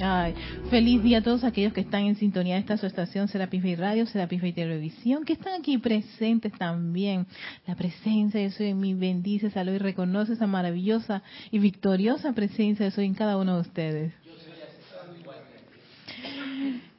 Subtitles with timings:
[0.00, 0.34] Ay,
[0.70, 3.74] feliz día a todos aquellos que están en sintonía de esta su estación Serapis Bay
[3.74, 7.26] Radio, Serapis Bay Televisión, que están aquí presentes también.
[7.66, 12.84] La presencia de Soy en mí bendice, salud y reconoce esa maravillosa y victoriosa presencia
[12.84, 14.12] de Soy en cada uno de ustedes.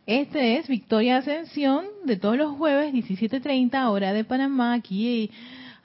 [0.06, 5.30] Este es Victoria Ascensión de todos los jueves, 17.30, hora de Panamá, aquí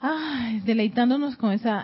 [0.01, 1.81] ay, deleitándonos con esa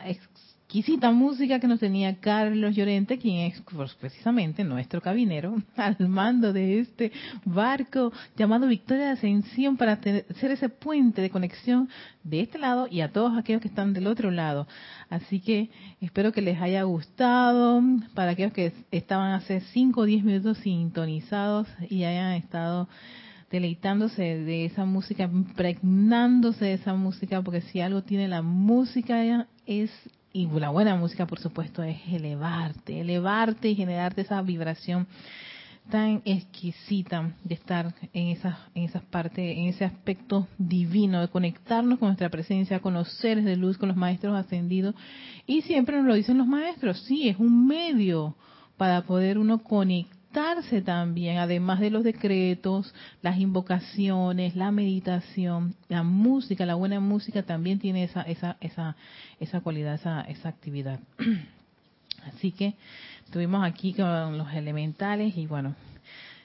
[0.71, 6.53] exquisita música que nos tenía Carlos Llorente, quien es pues, precisamente nuestro cabinero al mando
[6.53, 7.11] de este
[7.43, 11.89] barco llamado Victoria de Ascensión para ser ese puente de conexión
[12.23, 14.65] de este lado y a todos aquellos que están del otro lado.
[15.09, 17.83] Así que espero que les haya gustado,
[18.13, 22.87] para aquellos que estaban hace 5 o 10 minutos sintonizados y hayan estado
[23.51, 29.91] deleitándose de esa música, impregnándose de esa música, porque si algo tiene la música es
[30.33, 35.07] y la buena música, por supuesto, es elevarte, elevarte y generarte esa vibración
[35.89, 41.99] tan exquisita de estar en esas en esas partes, en ese aspecto divino, de conectarnos
[41.99, 44.95] con nuestra presencia, con los seres de luz, con los maestros ascendidos.
[45.47, 48.35] Y siempre nos lo dicen los maestros, sí, es un medio
[48.77, 50.20] para poder uno conectar
[50.83, 57.79] también, además de los decretos, las invocaciones, la meditación, la música, la buena música también
[57.79, 58.95] tiene esa, esa, esa,
[59.39, 60.99] esa cualidad, esa, esa actividad.
[62.27, 62.75] Así que
[63.25, 65.73] estuvimos aquí con los elementales y bueno,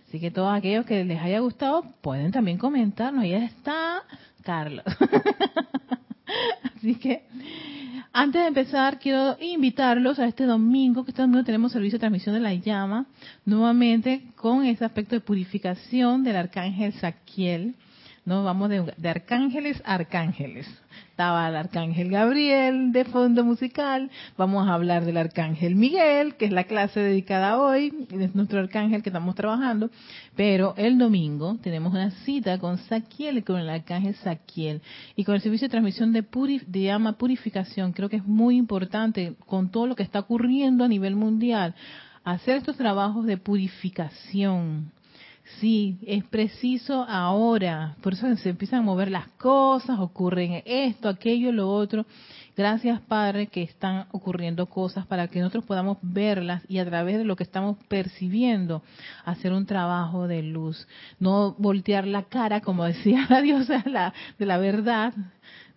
[0.08, 3.24] así que todos aquellos que les haya gustado pueden también comentarnos.
[3.24, 4.02] Ahí está
[4.42, 4.84] Carlos.
[6.76, 7.24] así que
[8.16, 12.34] antes de empezar, quiero invitarlos a este domingo, que este domingo tenemos servicio de transmisión
[12.34, 13.04] de la llama,
[13.44, 17.74] nuevamente con ese aspecto de purificación del arcángel Saquiel.
[18.24, 18.42] ¿no?
[18.42, 20.66] Vamos de, de, arcángeles a arcángeles.
[21.16, 24.10] Estaba el arcángel Gabriel de fondo musical.
[24.36, 29.02] Vamos a hablar del arcángel Miguel, que es la clase dedicada hoy, es nuestro arcángel
[29.02, 29.88] que estamos trabajando.
[30.36, 34.82] Pero el domingo tenemos una cita con Saquiel, con el arcángel Saquiel.
[35.14, 36.22] Y con el servicio de transmisión de,
[36.66, 40.88] de llama purificación, creo que es muy importante con todo lo que está ocurriendo a
[40.88, 41.74] nivel mundial,
[42.24, 44.92] hacer estos trabajos de purificación
[45.60, 47.96] Sí, es preciso ahora.
[48.02, 52.04] Por eso se empiezan a mover las cosas, ocurren esto, aquello, lo otro.
[52.56, 57.24] Gracias, Padre, que están ocurriendo cosas para que nosotros podamos verlas y a través de
[57.24, 58.82] lo que estamos percibiendo
[59.24, 60.88] hacer un trabajo de luz.
[61.20, 63.84] No voltear la cara, como decía la diosa
[64.38, 65.14] de la verdad,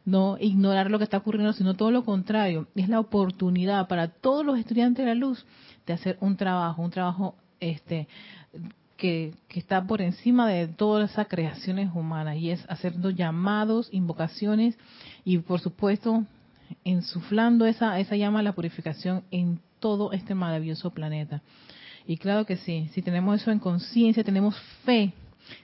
[0.04, 2.68] no ignorar lo que está ocurriendo, sino todo lo contrario.
[2.76, 5.46] Es la oportunidad para todos los estudiantes de la luz
[5.86, 8.08] de hacer un trabajo, un trabajo este
[9.00, 14.78] que, está por encima de todas esas creaciones humanas y es haciendo llamados, invocaciones
[15.26, 16.26] y por supuesto
[16.84, 21.42] ensuflando esa, esa llama de la purificación en todo este maravilloso planeta.
[22.06, 25.14] Y claro que sí, si tenemos eso en conciencia, tenemos fe,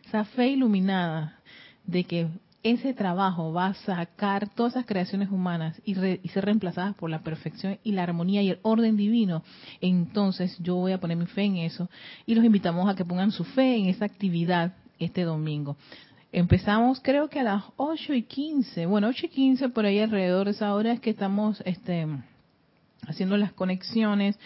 [0.08, 1.40] esa fe iluminada
[1.86, 2.28] de que
[2.66, 7.78] ese trabajo va a sacar todas esas creaciones humanas y, ser reemplazadas por la perfección
[7.84, 9.44] y la armonía y el orden divino,
[9.82, 11.88] entonces yo voy a poner mi fe en eso
[12.26, 15.78] y los invitamos a que pongan su fe en esa actividad este domingo.
[16.32, 20.46] Empezamos creo que a las 8 y 15, bueno, 8 y 15 por ahí alrededor
[20.46, 22.08] de esa hora es que estamos este,
[23.08, 24.40] haciendo las conexiones,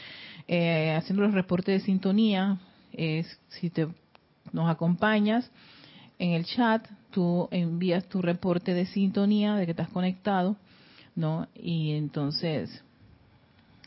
[0.49, 2.57] eh, haciendo los reportes de sintonía,
[2.91, 3.87] es, si te
[4.51, 5.49] nos acompañas
[6.19, 10.57] en el chat, tú envías tu reporte de sintonía de que estás conectado,
[11.15, 11.47] ¿no?
[11.55, 12.83] Y entonces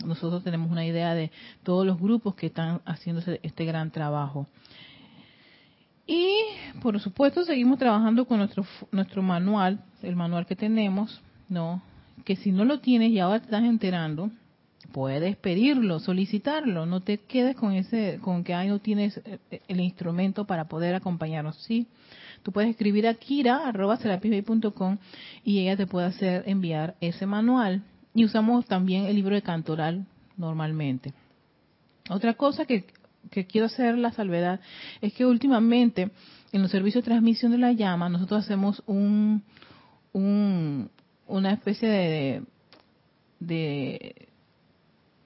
[0.05, 1.31] nosotros tenemos una idea de
[1.63, 4.47] todos los grupos que están haciendo este gran trabajo.
[6.07, 6.35] Y
[6.81, 11.83] por supuesto seguimos trabajando con nuestro nuestro manual, el manual que tenemos, ¿no?
[12.25, 14.31] Que si no lo tienes y ahora te estás enterando,
[14.91, 19.21] puedes pedirlo, solicitarlo, no te quedes con ese con que ahí no tienes
[19.69, 21.87] el instrumento para poder acompañarnos, sí
[22.43, 24.99] Tú puedes escribir a kira.com
[25.45, 27.83] y ella te puede hacer enviar ese manual.
[28.15, 30.07] Y usamos también el libro de Cantoral
[30.37, 31.15] normalmente.
[32.11, 32.85] Otra cosa que,
[33.31, 34.61] quiero hacer la salvedad
[35.01, 36.11] es que últimamente
[36.53, 39.43] en los servicios de transmisión de la llama nosotros hacemos un,
[40.13, 42.43] una especie de,
[43.39, 44.29] de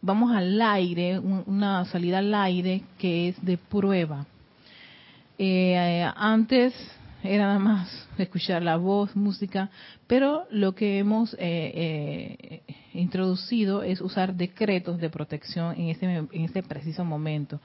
[0.03, 4.27] vamos al aire, una salida al aire que es de prueba.
[5.39, 6.75] Eh, antes
[7.29, 9.71] era nada más escuchar la voz, música,
[10.07, 16.45] pero lo que hemos eh, eh, introducido es usar decretos de protección en este, en
[16.45, 17.61] este preciso momento.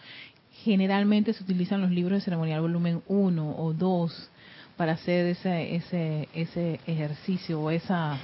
[0.63, 4.31] Generalmente se utilizan los libros de ceremonial volumen 1 o 2
[4.77, 8.19] para hacer ese, ese, ese ejercicio o esa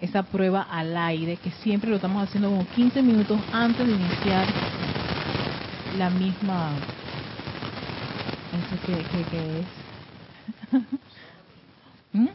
[0.00, 4.46] esa prueba al aire, que siempre lo estamos haciendo como 15 minutos antes de iniciar
[5.98, 6.70] la misma...
[8.50, 8.92] ¿Eso qué,
[9.58, 10.82] es?
[12.12, 12.28] ¿Mm?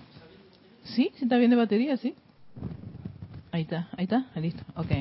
[0.83, 1.11] ¿Sí?
[1.15, 1.97] ¿Sí está bien de batería?
[1.97, 2.15] ¿Sí?
[3.51, 4.91] Ahí está, ahí está, listo, ok.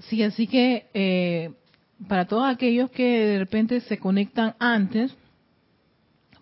[0.00, 1.52] Sí, así que eh,
[2.06, 5.14] para todos aquellos que de repente se conectan antes,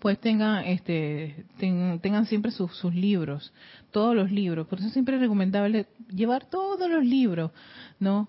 [0.00, 3.52] pues tengan este tengan siempre sus, sus, libros,
[3.90, 4.66] todos los libros.
[4.66, 7.52] Por eso siempre es recomendable llevar todos los libros,
[8.00, 8.28] ¿no?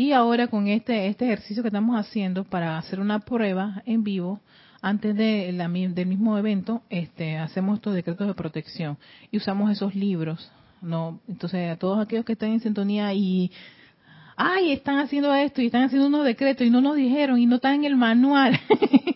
[0.00, 4.40] Y ahora con este este ejercicio que estamos haciendo para hacer una prueba en vivo
[4.80, 8.96] antes de la, del mismo evento, este hacemos estos decretos de protección
[9.30, 10.50] y usamos esos libros,
[10.80, 11.20] ¿no?
[11.28, 13.52] Entonces a todos aquellos que están en sintonía y
[14.36, 17.56] ay, están haciendo esto y están haciendo unos decretos y no nos dijeron y no
[17.56, 18.58] están en el manual.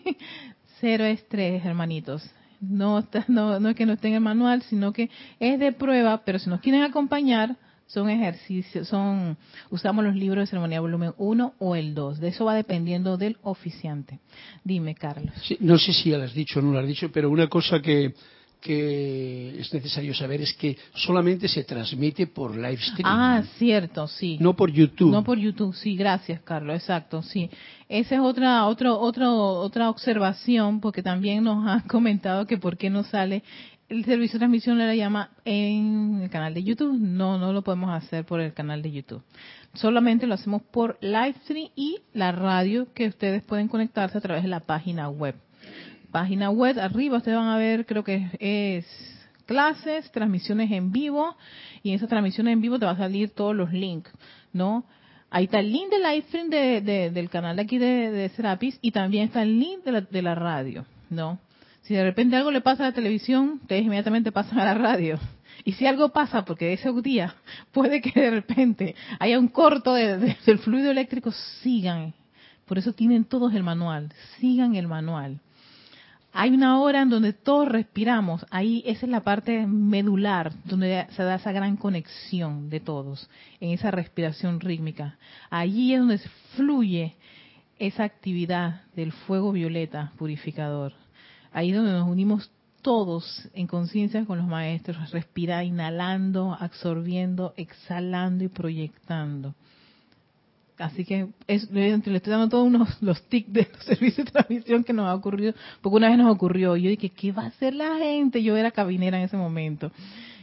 [0.79, 2.29] Cero estrés, hermanitos.
[2.61, 5.09] No, no, no es que no esté en el manual, sino que
[5.39, 9.37] es de prueba, pero si nos quieren acompañar, son ejercicios, son,
[9.69, 12.19] usamos los libros de ceremonia volumen 1 o el 2.
[12.19, 14.19] De eso va dependiendo del oficiante.
[14.63, 15.33] Dime, Carlos.
[15.59, 17.81] no sé si ya lo has dicho o no lo has dicho, pero una cosa
[17.81, 18.13] que,
[18.59, 23.03] que es necesario saber es que solamente se transmite por live stream.
[23.05, 24.37] Ah, cierto, sí.
[24.39, 25.11] No por YouTube.
[25.11, 27.47] No por YouTube, sí, gracias, Carlos, exacto, sí.
[27.87, 32.89] Esa es otra otra otra otra observación porque también nos han comentado que por qué
[32.89, 33.43] no sale
[33.89, 36.97] el servicio de transmisión le la llama en el canal de YouTube.
[36.99, 39.23] No, no lo podemos hacer por el canal de YouTube.
[39.73, 44.43] Solamente lo hacemos por live stream y la radio que ustedes pueden conectarse a través
[44.43, 45.35] de la página web
[46.15, 48.85] página web, arriba ustedes van a ver, creo que es
[49.45, 51.35] clases, transmisiones en vivo,
[51.83, 54.09] y en esas transmisiones en vivo te va a salir todos los links,
[54.53, 54.85] ¿no?
[55.29, 58.91] Ahí está el link del live stream de, del canal de aquí de, Serapis y
[58.91, 61.37] también está el link de la, de la radio, ¿no?
[61.85, 65.19] Si de repente algo le pasa a la televisión, ustedes inmediatamente pasan a la radio.
[65.63, 67.35] Y si algo pasa, porque ese día
[67.71, 72.15] puede que de repente haya un corto del fluido eléctrico, sigan.
[72.65, 75.39] Por eso tienen todos el manual, sigan el manual.
[76.33, 81.23] Hay una hora en donde todos respiramos, ahí esa es la parte medular, donde se
[81.23, 83.29] da esa gran conexión de todos,
[83.59, 85.17] en esa respiración rítmica.
[85.51, 86.17] Allí es donde
[86.55, 87.15] fluye
[87.77, 91.04] esa actividad del fuego violeta purificador.
[91.55, 98.49] Ahí donde nos unimos todos en conciencia con los maestros, respirar, inhalando, absorbiendo, exhalando y
[98.49, 99.55] proyectando.
[100.77, 104.83] Así que es, le estoy dando todos unos, los tics de los servicios de transmisión
[104.83, 107.73] que nos ha ocurrido, porque una vez nos ocurrió, yo dije, ¿qué va a hacer
[107.73, 108.43] la gente?
[108.43, 109.93] Yo era cabinera en ese momento.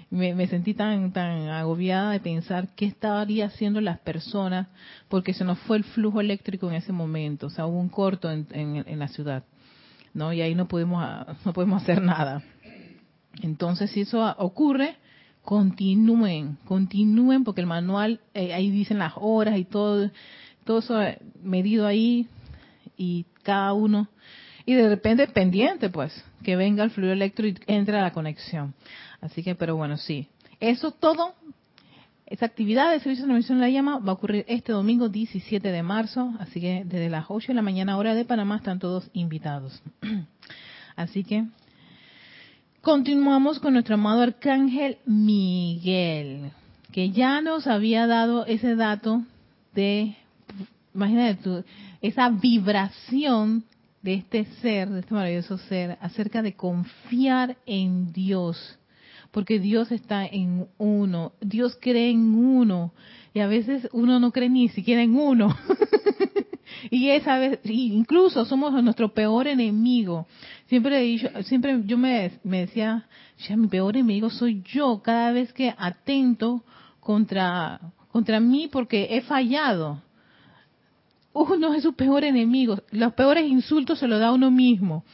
[0.08, 4.66] Me, me sentí tan, tan agobiada de pensar qué estaría haciendo las personas,
[5.10, 8.30] porque se nos fue el flujo eléctrico en ese momento, o sea, hubo un corto
[8.30, 9.44] en, en la ciudad,
[10.14, 10.32] ¿no?
[10.32, 11.04] Y ahí no pudimos,
[11.44, 12.42] no podemos hacer nada.
[13.42, 14.96] Entonces, si eso ocurre,
[15.42, 20.10] continúen, continúen porque el manual, eh, ahí dicen las horas y todo,
[20.64, 21.00] todo eso
[21.42, 22.28] medido ahí
[22.96, 24.08] y cada uno,
[24.64, 28.74] y de repente pendiente pues, que venga el fluido eléctrico y entre a la conexión.
[29.20, 30.28] Así que, pero bueno, sí,
[30.60, 31.34] eso todo,
[32.32, 35.82] esa actividad de servicio de transmisión la llama va a ocurrir este domingo 17 de
[35.82, 39.82] marzo, así que desde las 8 de la mañana hora de Panamá están todos invitados.
[40.96, 41.46] Así que
[42.82, 46.50] Continuamos con nuestro amado arcángel Miguel,
[46.90, 49.22] que ya nos había dado ese dato
[49.72, 50.16] de,
[50.92, 51.64] imagínate tú,
[52.00, 53.62] esa vibración
[54.02, 58.80] de este ser, de este maravilloso ser, acerca de confiar en Dios,
[59.32, 62.92] porque Dios está en uno, Dios cree en uno,
[63.34, 65.56] y a veces uno no cree ni siquiera en uno.
[66.90, 70.26] y esa vez, incluso somos nuestro peor enemigo.
[70.66, 73.08] Siempre he dicho, siempre yo me, me decía,
[73.48, 76.62] ya mi peor enemigo soy yo, cada vez que atento
[77.00, 80.02] contra, contra mí porque he fallado.
[81.32, 82.78] Uno es su peor enemigo.
[82.90, 85.04] Los peores insultos se los da uno mismo.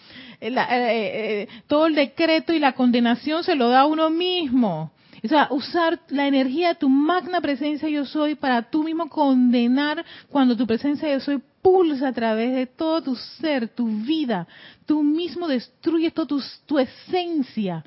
[0.40, 4.92] Eh, eh, eh, todo el decreto y la condenación se lo da uno mismo.
[5.24, 10.04] O sea, usar la energía de tu magna presencia yo soy para tú mismo condenar
[10.28, 14.46] cuando tu presencia yo soy pulsa a través de todo tu ser, tu vida.
[14.86, 17.84] Tú mismo destruyes toda tu, esencia.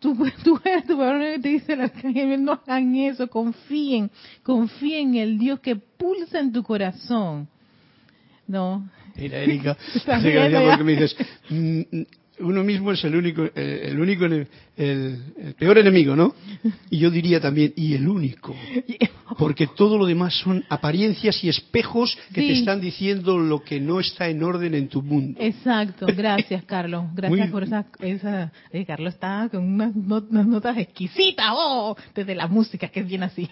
[0.00, 4.10] Tú, tú eres tu te dice el arcángel, no hagan eso, confíen,
[4.42, 7.48] confíen en el Dios que pulsa en tu corazón.
[8.46, 8.88] No.
[9.16, 11.16] Mira, Erika, porque me dices,
[11.50, 12.06] mm, mm,
[12.40, 16.34] uno mismo es el único, el, único, el, el, peor enemigo, ¿no?
[16.90, 18.54] Y yo diría también, y el único.
[19.38, 24.00] Porque todo lo demás son apariencias y espejos que te están diciendo lo que no
[24.00, 25.38] está en orden en tu mundo.
[25.40, 31.96] Exacto, gracias Carlos, gracias por esa, esa eh, Carlos está con unas, notas exquisitas, oh,
[32.14, 33.48] desde la música que es bien así,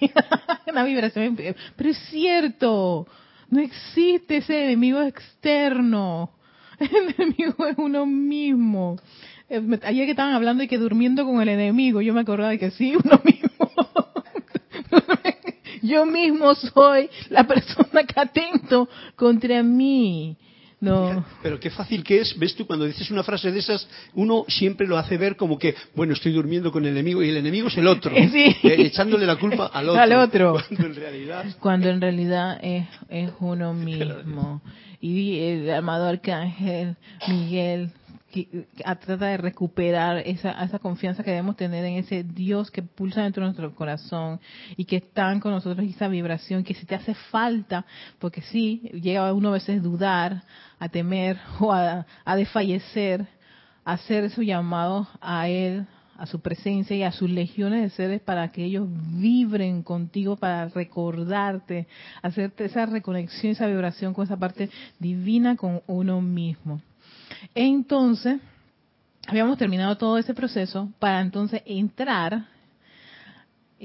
[0.66, 1.36] una vibración,
[1.76, 3.06] pero es cierto,
[3.52, 6.30] no existe ese enemigo externo
[6.78, 8.98] el enemigo es uno mismo.
[9.48, 12.70] Ayer que estaban hablando y que durmiendo con el enemigo, yo me acordaba de que
[12.70, 13.50] sí, uno mismo.
[15.82, 20.36] yo mismo soy la persona que atento contra mí.
[20.82, 21.24] No.
[21.44, 24.84] Pero qué fácil que es, ves tú, cuando dices una frase de esas, uno siempre
[24.84, 27.76] lo hace ver como que, bueno, estoy durmiendo con el enemigo y el enemigo es
[27.76, 30.02] el otro, eh, echándole la culpa al otro.
[30.02, 30.52] Al otro.
[30.68, 34.60] Cuando en realidad, cuando en realidad es, es uno mismo
[35.00, 36.96] y el amado arcángel
[37.28, 37.90] Miguel
[38.32, 43.22] que, trata de recuperar esa, esa confianza que debemos tener en ese Dios que pulsa
[43.22, 44.40] dentro de nuestro corazón
[44.76, 47.84] y que están con nosotros esa vibración que si te hace falta,
[48.18, 50.42] porque sí, llega uno a veces a dudar,
[50.80, 53.26] a temer o a, a desfallecer,
[53.84, 55.86] hacer su llamado a Él,
[56.16, 60.68] a su presencia y a sus legiones de seres para que ellos vibren contigo, para
[60.68, 61.86] recordarte,
[62.22, 66.80] hacerte esa reconexión, esa vibración con esa parte divina con uno mismo.
[67.54, 68.40] Entonces,
[69.26, 72.46] habíamos terminado todo ese proceso para entonces entrar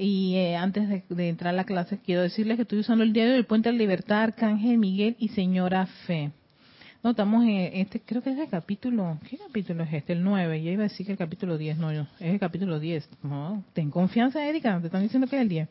[0.00, 3.34] y eh, antes de, entrar a la clase, quiero decirles que estoy usando el diario
[3.34, 6.30] del Puente de la Libertad, Arcángel Miguel y Señora Fe.
[7.02, 10.12] No, estamos en este, creo que es el capítulo, ¿qué capítulo es este?
[10.12, 13.08] El 9, ya iba a decir que el capítulo 10, no, es el capítulo 10.
[13.24, 15.68] No, ten confianza, Erika, te están diciendo que es el 10.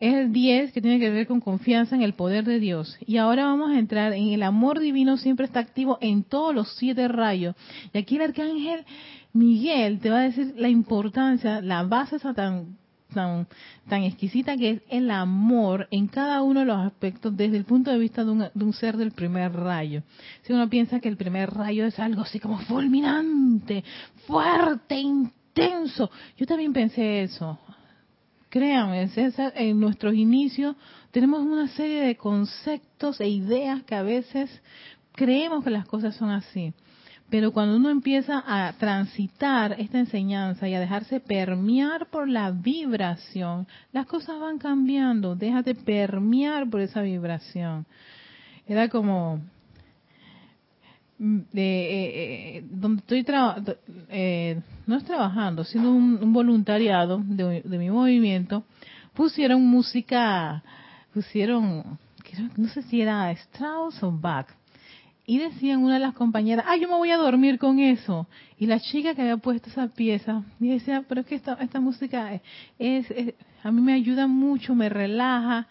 [0.00, 2.96] Es el 10 que tiene que ver con confianza en el poder de Dios.
[3.04, 6.76] Y ahora vamos a entrar en el amor divino, siempre está activo en todos los
[6.76, 7.56] siete rayos.
[7.92, 8.84] Y aquí el arcángel
[9.32, 12.78] Miguel te va a decir la importancia, la base esa tan
[13.12, 13.46] tan,
[13.88, 17.90] tan exquisita que es el amor en cada uno de los aspectos desde el punto
[17.90, 20.02] de vista de un, de un ser del primer rayo.
[20.42, 23.84] Si uno piensa que el primer rayo es algo así como fulminante,
[24.26, 27.58] fuerte, intenso, yo también pensé eso.
[28.48, 30.76] Créanme, en nuestros inicios
[31.10, 34.50] tenemos una serie de conceptos e ideas que a veces
[35.12, 36.72] creemos que las cosas son así.
[37.30, 43.66] Pero cuando uno empieza a transitar esta enseñanza y a dejarse permear por la vibración,
[43.92, 45.36] las cosas van cambiando.
[45.36, 47.84] Déjate permear por esa vibración.
[48.66, 49.42] Era como
[51.20, 53.26] eh, eh, donde estoy
[54.08, 58.62] eh, no es trabajando, sino un, voluntariado de, mi movimiento,
[59.14, 60.62] pusieron música,
[61.12, 61.98] pusieron,
[62.56, 64.46] no sé si era Strauss o Bach,
[65.26, 68.28] y decían una de las compañeras, ah, yo me voy a dormir con eso.
[68.56, 71.80] Y la chica que había puesto esa pieza, y decía, pero es que esta, esta
[71.80, 72.40] música
[72.78, 73.06] es,
[73.64, 75.66] a mí me ayuda mucho, me relaja.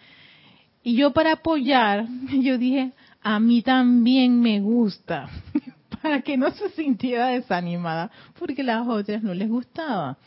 [0.84, 2.92] Y yo para apoyar, yo dije,
[3.30, 5.30] a mí también me gusta,
[6.02, 10.18] para que no se sintiera desanimada, porque las otras no les gustaba.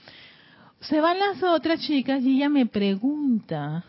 [0.80, 3.87] Se van las otras chicas y ella me pregunta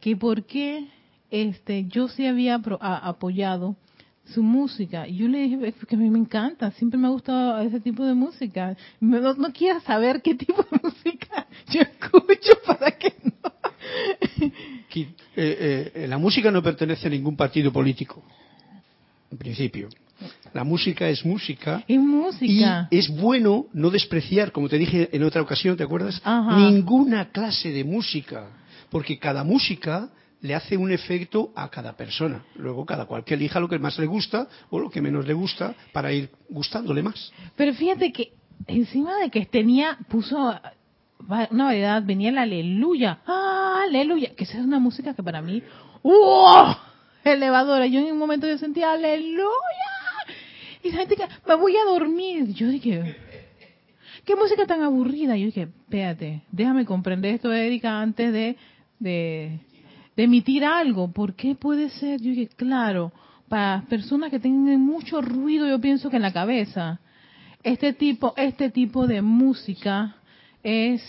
[0.00, 0.88] que por qué
[1.30, 3.76] este, yo sí había apoyado
[4.24, 5.06] su música.
[5.06, 8.06] Y yo le dije, que a mí me encanta, siempre me ha gustado ese tipo
[8.06, 8.74] de música.
[9.00, 9.52] No, no
[9.84, 13.52] saber qué tipo de música yo escucho para que no.
[14.94, 18.22] Eh, eh, la música no pertenece a ningún partido político,
[19.30, 19.88] en principio.
[20.52, 21.84] La música es música.
[21.86, 22.88] Es música.
[22.90, 26.20] Y es bueno no despreciar, como te dije en otra ocasión, ¿te acuerdas?
[26.56, 28.48] Ninguna clase de música.
[28.90, 30.08] Porque cada música
[30.40, 32.44] le hace un efecto a cada persona.
[32.56, 35.34] Luego cada cual que elija lo que más le gusta o lo que menos le
[35.34, 37.32] gusta para ir gustándole más.
[37.56, 38.32] Pero fíjate que
[38.66, 40.54] encima de que tenía, puso
[41.50, 45.62] una variedad, venía la aleluya, ¡Ah, aleluya, que esa es una música que para mí,
[46.02, 46.76] ¡wow!
[47.24, 47.86] elevadora.
[47.86, 49.48] Yo en un momento yo sentía aleluya.
[50.82, 52.54] Y la gente que me voy a dormir.
[52.54, 53.16] Yo dije,
[54.24, 55.36] ¿qué música tan aburrida?
[55.36, 58.56] Yo dije, espérate, déjame comprender esto, Erika, antes de,
[58.98, 59.60] de,
[60.16, 61.10] de emitir algo.
[61.10, 62.20] ¿Por qué puede ser?
[62.20, 63.12] Yo dije, claro,
[63.48, 67.00] para personas que tienen mucho ruido, yo pienso que en la cabeza,
[67.62, 70.17] este tipo, este tipo de música
[70.62, 71.02] es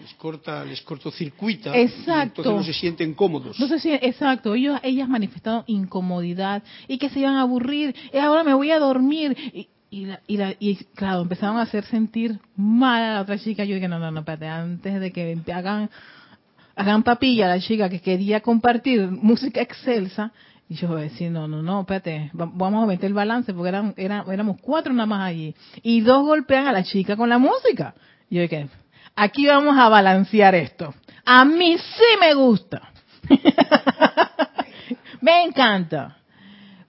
[0.00, 2.42] les, corta, les cortocircuita, exacto.
[2.42, 3.58] entonces no se sienten cómodos.
[3.58, 8.44] No se exacto, ellos, ellas manifestaron incomodidad y que se iban a aburrir, y ahora
[8.44, 9.36] me voy a dormir.
[9.52, 13.64] Y, y, y, la, y, claro, empezaron a hacer sentir mal a la otra chica.
[13.64, 15.88] Yo dije, no, no, no, espérate, antes de que hagan
[16.76, 20.32] hagan papilla la chica que quería compartir música excelsa,
[20.68, 23.68] Y yo voy a decir, no, no, no, espérate, vamos a meter el balance porque
[23.68, 25.54] eran, eran, éramos cuatro nada más allí.
[25.82, 27.94] Y dos golpean a la chica con la música.
[28.30, 28.68] Y yo dije,
[29.14, 30.94] aquí vamos a balancear esto.
[31.24, 32.90] A mí sí me gusta.
[35.20, 36.16] me encanta.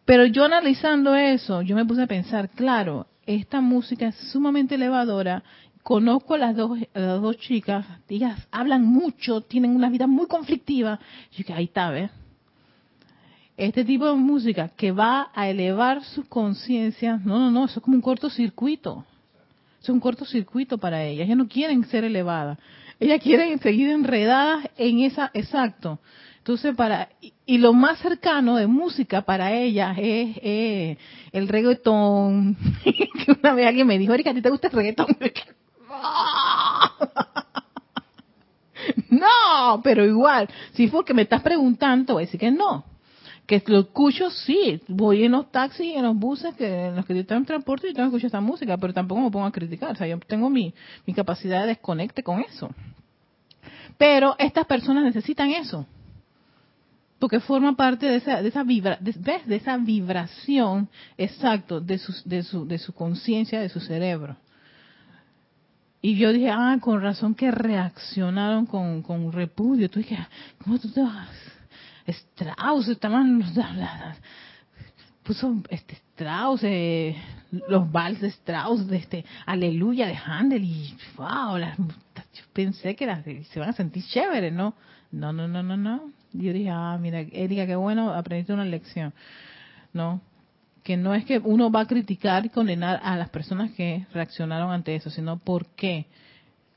[0.06, 5.44] Pero yo analizando eso, yo me puse a pensar, claro, esta música es sumamente elevadora.
[5.84, 11.00] Conozco a las dos, las dos chicas, ellas hablan mucho, tienen una vida muy conflictiva.
[11.36, 12.12] Y que ahí está, ¿ves?
[13.58, 17.84] Este tipo de música que va a elevar sus conciencias, no, no, no, eso es
[17.84, 19.06] como un cortocircuito.
[19.82, 21.26] Es un cortocircuito para ellas.
[21.26, 22.58] Ellas no quieren ser elevadas.
[23.00, 26.00] Ellas quieren seguir enredadas en esa, exacto.
[26.40, 27.10] Entonces, para,
[27.46, 30.98] y, lo más cercano de música para ellas es
[31.32, 32.58] el reggaetón.
[33.42, 35.08] una vez alguien me dijo, Erika, ¿a ti te gusta el reggaetón?
[39.10, 42.95] no, pero igual, si fue que me estás preguntando, voy a decir que no.
[43.46, 47.16] Que lo escucho, sí, voy en los taxis, en los buses, que en los que
[47.16, 49.92] yo tengo transporte y tengo que escuchar esta música, pero tampoco me pongo a criticar.
[49.92, 50.74] O sea, yo tengo mi,
[51.06, 52.70] mi capacidad de desconecte con eso.
[53.98, 55.86] Pero estas personas necesitan eso
[57.20, 59.14] porque forma parte de esa, de esa vibra, de,
[59.46, 64.36] De esa vibración, exacto, de su, de su, de su conciencia, de su cerebro.
[66.02, 69.90] Y yo dije, ah, con razón que reaccionaron con, con repudio.
[69.90, 70.18] Tú dije,
[70.64, 71.30] ¿cómo tú te vas?
[72.08, 73.44] Strauss, estaban
[75.24, 77.16] puso este Strauss, eh,
[77.68, 83.70] los valses Strauss, de este Aleluya de Handel y wow, yo pensé que se van
[83.70, 84.76] a sentir chéveres, ¿no?
[85.12, 89.14] No, no, no, no, no yo dije, ah, mira, Erika, qué bueno, aprendiste una lección.
[89.94, 90.22] ¿No?
[90.84, 94.72] Que no es que uno va a criticar y condenar a las personas que reaccionaron
[94.72, 96.08] ante eso, sino por qué.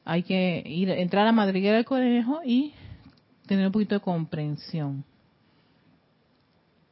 [0.05, 2.73] Hay que ir, entrar a madriguera del conejo y
[3.47, 5.05] tener un poquito de comprensión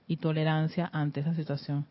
[0.06, 1.86] y tolerancia ante esa situación.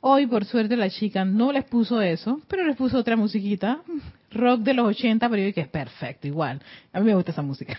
[0.00, 3.82] Hoy, por suerte, la chica no les puso eso, pero les puso otra musiquita,
[4.30, 6.60] rock de los 80, pero yo que es perfecto, igual.
[6.92, 7.78] A mí me gusta esa música.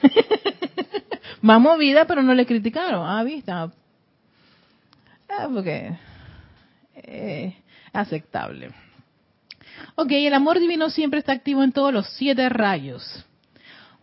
[1.41, 3.07] más movida, pero no le criticaron.
[3.07, 3.71] Ah, vista.
[5.29, 5.97] Ah, porque
[6.95, 7.55] eh,
[7.91, 8.69] aceptable.
[9.95, 13.25] Ok, el amor divino siempre está activo en todos los siete rayos.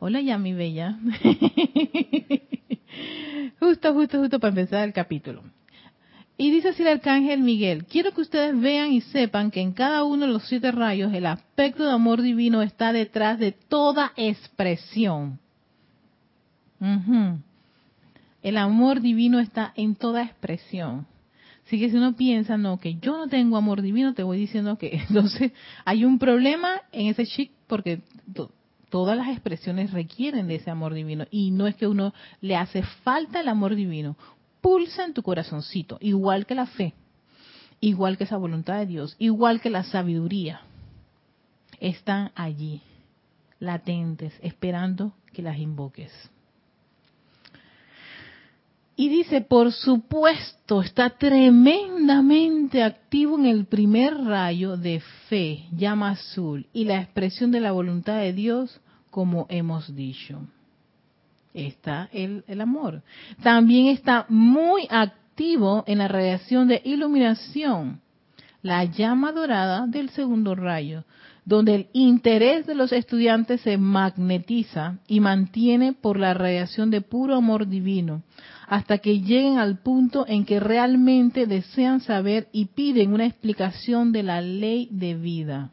[0.00, 0.96] Hola ya, mi bella.
[3.58, 5.42] justo, justo, justo para empezar el capítulo.
[6.36, 10.04] Y dice así el arcángel Miguel, quiero que ustedes vean y sepan que en cada
[10.04, 15.40] uno de los siete rayos el aspecto de amor divino está detrás de toda expresión.
[18.40, 21.08] El amor divino está en toda expresión.
[21.66, 24.78] Así que si uno piensa, no, que yo no tengo amor divino, te voy diciendo
[24.78, 25.50] que entonces
[25.84, 28.00] hay un problema en ese chic porque
[28.90, 31.26] todas las expresiones requieren de ese amor divino.
[31.30, 34.16] Y no es que uno le hace falta el amor divino.
[34.60, 36.94] Pulsa en tu corazoncito, igual que la fe,
[37.80, 40.62] igual que esa voluntad de Dios, igual que la sabiduría.
[41.80, 42.80] Están allí,
[43.60, 46.12] latentes, esperando que las invoques.
[49.00, 56.66] Y dice, por supuesto, está tremendamente activo en el primer rayo de fe, llama azul,
[56.72, 58.80] y la expresión de la voluntad de Dios,
[59.12, 60.40] como hemos dicho.
[61.54, 63.04] Está el, el amor.
[63.40, 68.00] También está muy activo en la radiación de iluminación,
[68.62, 71.04] la llama dorada del segundo rayo,
[71.44, 77.36] donde el interés de los estudiantes se magnetiza y mantiene por la radiación de puro
[77.36, 78.24] amor divino
[78.68, 84.22] hasta que lleguen al punto en que realmente desean saber y piden una explicación de
[84.22, 85.70] la ley de vida.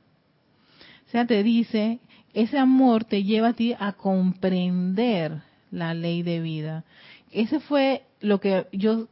[1.05, 1.99] O sea, te dice,
[2.33, 6.85] ese amor te lleva a ti a comprender la ley de vida.
[7.31, 9.09] Ese fue lo que yo,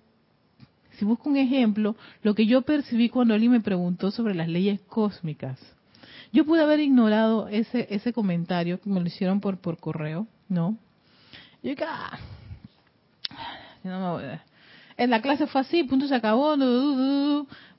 [0.98, 4.80] si busco un ejemplo, lo que yo percibí cuando alguien me preguntó sobre las leyes
[4.88, 5.60] cósmicas.
[6.32, 10.78] Yo pude haber ignorado ese, ese comentario que me lo hicieron por, por correo, ¿no?
[11.62, 12.18] Yo dije, ah,
[13.84, 16.56] en la clase fue así, punto se acabó,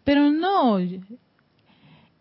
[0.04, 0.78] pero no,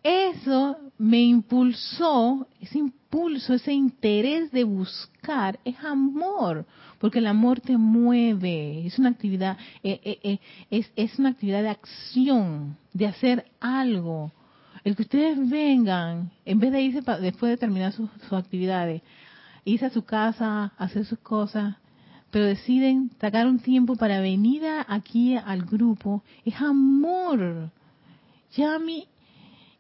[0.04, 6.66] eso me impulsó, ese impulso, ese interés de buscar, es amor,
[7.00, 11.62] porque el amor te mueve, es una actividad, eh, eh, eh, es, es una actividad
[11.62, 14.32] de acción, de hacer algo.
[14.84, 19.02] El que ustedes vengan, en vez de irse después de terminar sus, sus actividades,
[19.64, 21.78] irse a su casa, hacer sus cosas,
[22.34, 27.70] pero deciden sacar un tiempo para venir aquí al grupo, es amor.
[28.56, 29.06] Yami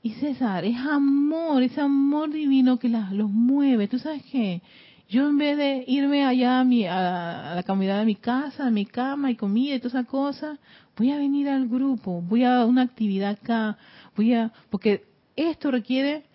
[0.03, 3.87] y César, es amor, es amor divino que los mueve.
[3.87, 4.61] ¿Tú sabes qué?
[5.09, 8.71] Yo en vez de irme allá a, mi, a, la comunidad de mi casa, a
[8.71, 10.59] mi cama y comida y toda esa cosa,
[10.95, 13.79] voy a venir al grupo, voy a una actividad acá,
[14.15, 16.25] voy a, porque esto requiere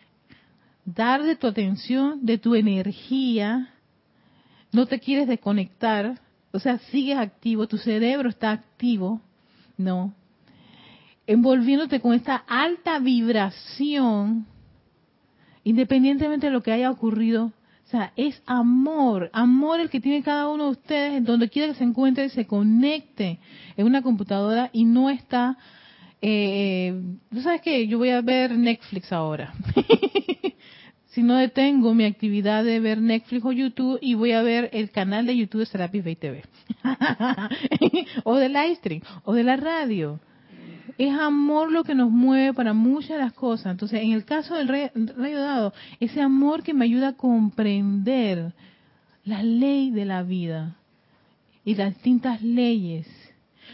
[0.84, 3.72] dar de tu atención, de tu energía,
[4.72, 6.20] no te quieres desconectar,
[6.52, 9.20] o sea, sigues activo, tu cerebro está activo,
[9.76, 10.14] no,
[11.26, 14.46] envolviéndote con esta alta vibración,
[15.62, 17.52] independientemente de lo que haya ocurrido.
[17.86, 21.72] O sea, es amor, amor el que tiene cada uno de ustedes, en donde quiera
[21.72, 23.38] que se encuentre, se conecte
[23.76, 25.56] en una computadora y no está...
[26.20, 27.00] Eh,
[27.30, 27.86] ¿Tú sabes qué?
[27.86, 29.54] Yo voy a ver Netflix ahora.
[31.18, 34.92] si no detengo mi actividad de ver Netflix o YouTube y voy a ver el
[34.92, 36.44] canal de YouTube de Serapis Bay TV.
[38.22, 40.20] o de Livestream, o de la radio.
[40.96, 43.72] Es amor lo que nos mueve para muchas de las cosas.
[43.72, 48.52] Entonces, en el caso del rayo dado, ese amor que me ayuda a comprender
[49.24, 50.76] la ley de la vida
[51.64, 53.08] y las distintas leyes.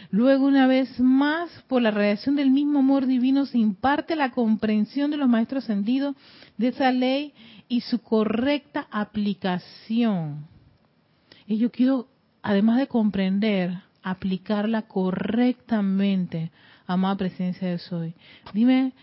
[0.09, 5.11] Luego, una vez más, por la radiación del mismo amor divino, se imparte la comprensión
[5.11, 6.15] de los maestros ascendidos
[6.57, 7.33] de esa ley
[7.67, 10.47] y su correcta aplicación.
[11.47, 12.07] Y yo quiero,
[12.41, 16.51] además de comprender, aplicarla correctamente
[16.87, 18.13] amada presencia de soy.
[18.53, 18.93] Dime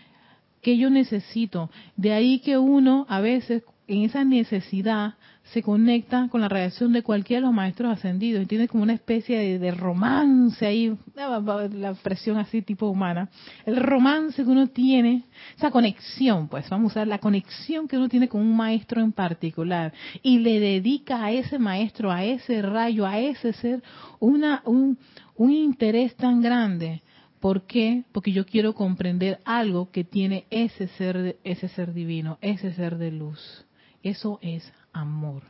[0.61, 1.69] qué yo necesito.
[1.97, 5.15] De ahí que uno a veces en esa necesidad
[5.53, 8.93] se conecta con la radiación de cualquiera de los maestros ascendidos y tiene como una
[8.93, 13.29] especie de, romance ahí, la presión así tipo humana,
[13.65, 18.09] el romance que uno tiene, esa conexión, pues vamos a usar la conexión que uno
[18.09, 23.05] tiene con un maestro en particular y le dedica a ese maestro, a ese rayo,
[23.05, 23.83] a ese ser,
[24.19, 24.97] una, un,
[25.35, 27.03] un interés tan grande
[27.39, 28.05] ¿Por qué?
[28.13, 33.11] Porque yo quiero comprender algo que tiene ese ser, ese ser divino, ese ser de
[33.11, 33.65] luz.
[34.01, 35.43] Eso es amor.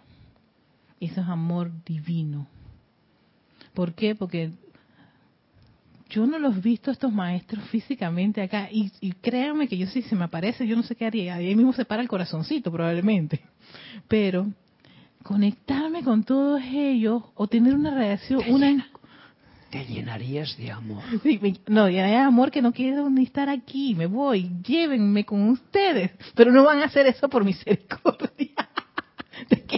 [0.99, 2.47] Eso es amor divino.
[3.73, 4.15] ¿Por qué?
[4.15, 4.51] Porque
[6.09, 8.89] yo no los he visto estos maestros físicamente acá y,
[9.21, 11.35] créanme que yo sí se me aparece, yo no sé qué haría.
[11.35, 13.41] Ahí mismo se para el corazoncito probablemente.
[14.07, 14.51] Pero
[15.23, 18.87] conectarme con todos ellos o tener una reacción, una
[19.73, 21.01] te llenarías de amor.
[21.67, 26.11] no, llenaría de amor que no quiero ni estar aquí, me voy, llévenme con ustedes,
[26.35, 28.52] pero no van a hacer eso por misericordia.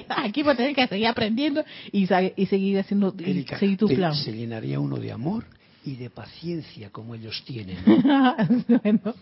[0.02, 3.14] Quedas aquí para tener que seguir aprendiendo y, y seguir haciendo
[3.60, 4.14] seguir tu plan.
[4.16, 5.46] Se llenaría uno de amor
[5.86, 7.78] y de paciencia como ellos tienen.
[8.68, 9.14] bueno,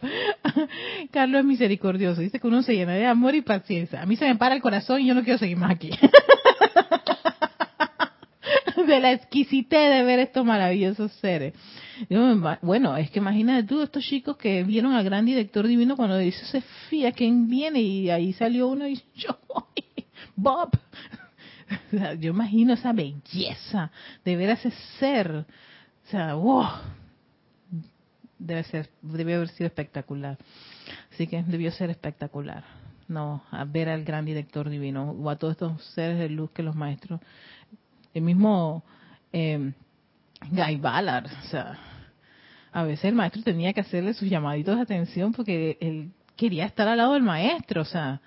[1.11, 4.01] Carlos es misericordioso, dice que uno se llena de amor y paciencia.
[4.01, 5.89] A mí se me para el corazón y yo no quiero seguir más aquí.
[8.87, 11.53] de la exquisitez de ver estos maravillosos seres.
[12.61, 16.45] bueno, es que imagínate tú, estos chicos que vieron al gran director divino cuando dice
[16.45, 17.81] Sofía, ¿quién viene?
[17.81, 19.37] Y ahí salió uno y yo,
[20.35, 20.71] Bob.
[22.19, 23.91] Yo imagino esa belleza
[24.23, 25.45] de ver a ese ser.
[26.05, 26.67] O sea, wow.
[28.37, 30.37] Debe ser, debe haber sido espectacular.
[31.11, 32.63] Así que debió ser espectacular.
[33.07, 36.63] No, a ver al gran director divino o a todos estos seres de luz que
[36.63, 37.19] los maestros
[38.13, 38.83] el mismo
[39.31, 39.73] eh,
[40.51, 41.77] Guy Ballard, o sea,
[42.71, 46.87] a veces el maestro tenía que hacerle sus llamaditos de atención porque él quería estar
[46.87, 48.21] al lado del maestro, o sea,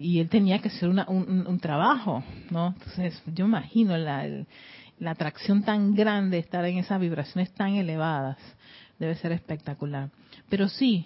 [0.00, 2.68] y él tenía que hacer un, trabajo, ¿no?
[2.68, 4.46] Entonces, yo imagino la,
[5.04, 8.38] atracción tan grande de estar en esas vibraciones tan elevadas,
[9.00, 10.10] debe ser espectacular.
[10.48, 11.04] Pero sí,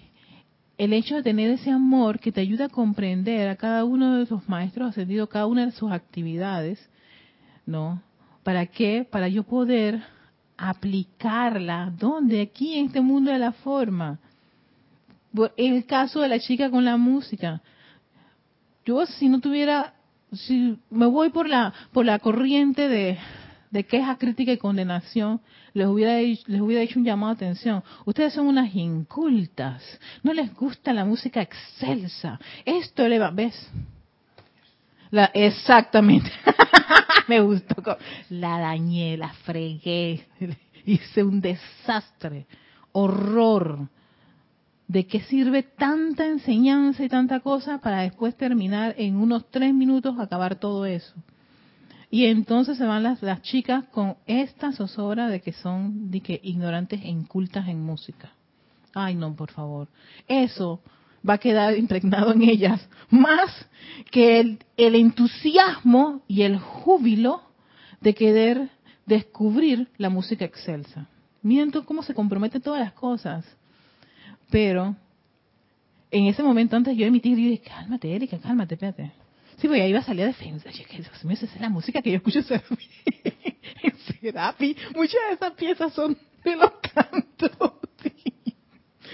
[0.77, 4.23] el hecho de tener ese amor que te ayuda a comprender a cada uno de
[4.25, 6.87] esos maestros ascendidos, cada una de sus actividades,
[7.65, 7.99] ¿no?
[8.43, 9.07] ¿Para qué?
[9.09, 10.03] Para yo poder
[10.55, 11.91] aplicarla.
[11.97, 12.41] ¿Dónde?
[12.41, 14.19] Aquí en este mundo de la forma.
[15.57, 17.63] El caso de la chica con la música.
[18.85, 19.93] Yo si no tuviera,
[20.31, 23.17] si me voy por la, por la corriente de,
[23.71, 25.41] de queja, crítica y condenación,
[25.73, 27.83] les hubiera, les hubiera hecho un llamado de atención.
[28.05, 29.81] Ustedes son unas incultas,
[30.21, 32.39] no les gusta la música excelsa.
[32.65, 33.69] Esto eleva, ¿ves?
[35.33, 36.31] Exactamente.
[37.27, 37.97] Me gustó.
[38.29, 40.25] La dañé, la fregué.
[40.85, 42.45] Hice un desastre.
[42.91, 43.87] Horror.
[44.87, 50.19] ¿De qué sirve tanta enseñanza y tanta cosa para después terminar en unos tres minutos
[50.19, 51.15] acabar todo eso?
[52.11, 56.39] Y entonces se van las, las chicas con esta zozobra de que son de que
[56.43, 58.31] ignorantes e incultas en música.
[58.93, 59.87] Ay, no, por favor.
[60.27, 60.79] Eso
[61.27, 63.49] va a quedar impregnado en ellas, más
[64.11, 64.59] que el,
[64.95, 67.41] entusiasmo y el júbilo
[68.01, 68.69] de querer
[69.05, 71.07] descubrir la música excelsa.
[71.41, 73.45] Miren cómo se comprometen todas las cosas.
[74.53, 74.95] Pero
[76.11, 79.11] en ese momento antes yo emitir, yo dije, cálmate, Erika, cálmate, espérate.
[79.57, 80.69] Sí, porque ahí iba a salir a defensa.
[80.69, 82.45] Yo, que Dios mío, esa es la música que yo escucho en
[84.21, 84.77] Serapi.
[84.95, 87.73] Muchas de esas piezas son de los cantos.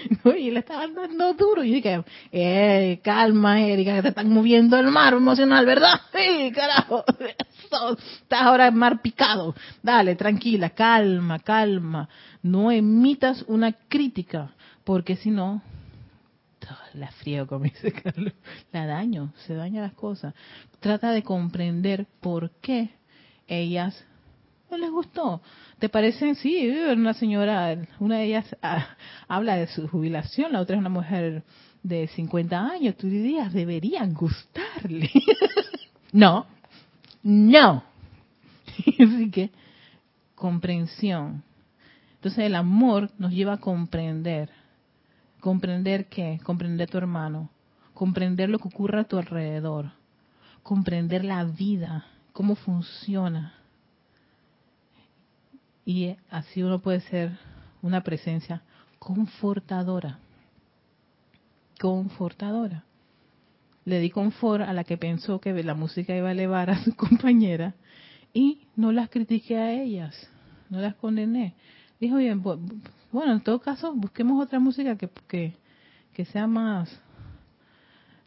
[0.25, 0.35] ¿no?
[0.35, 1.63] Y le estaba dando duro.
[1.63, 6.01] Y dije, eh, calma, Erika, que te están moviendo el mar emocional, ¿verdad?
[6.11, 7.05] Sí, carajo.
[7.07, 9.55] estás ahora en mar picado.
[9.81, 12.09] Dale, tranquila, calma, calma.
[12.41, 14.51] No emitas una crítica,
[14.89, 15.61] porque si no,
[16.95, 18.33] la friego, como dice Carlos,
[18.71, 20.33] la daño, se daña las cosas.
[20.79, 22.89] Trata de comprender por qué
[23.47, 24.03] ellas
[24.71, 25.43] no les gustó.
[25.77, 26.33] ¿Te parecen?
[26.33, 28.97] Sí, una señora, una de ellas ah,
[29.27, 31.43] habla de su jubilación, la otra es una mujer
[31.83, 32.97] de 50 años.
[32.97, 35.11] Tú dirías, deberían gustarle.
[36.11, 36.47] no,
[37.21, 37.83] no.
[38.87, 39.51] Así que,
[40.33, 41.43] comprensión.
[42.15, 44.49] Entonces el amor nos lleva a comprender.
[45.39, 46.39] ¿Comprender qué?
[46.43, 47.49] Comprender tu hermano.
[47.93, 49.91] Comprender lo que ocurre a tu alrededor.
[50.63, 53.59] Comprender la vida, cómo funciona
[55.89, 57.31] y así uno puede ser
[57.81, 58.61] una presencia
[58.99, 60.19] confortadora.
[61.81, 62.83] Confortadora.
[63.85, 66.95] Le di confort a la que pensó que la música iba a elevar a su
[66.95, 67.73] compañera
[68.35, 70.29] y no las critiqué a ellas,
[70.69, 71.55] no las condené.
[71.99, 72.43] Dijo bien,
[73.11, 75.53] bueno, en todo caso, busquemos otra música que, que,
[76.13, 76.89] que sea más,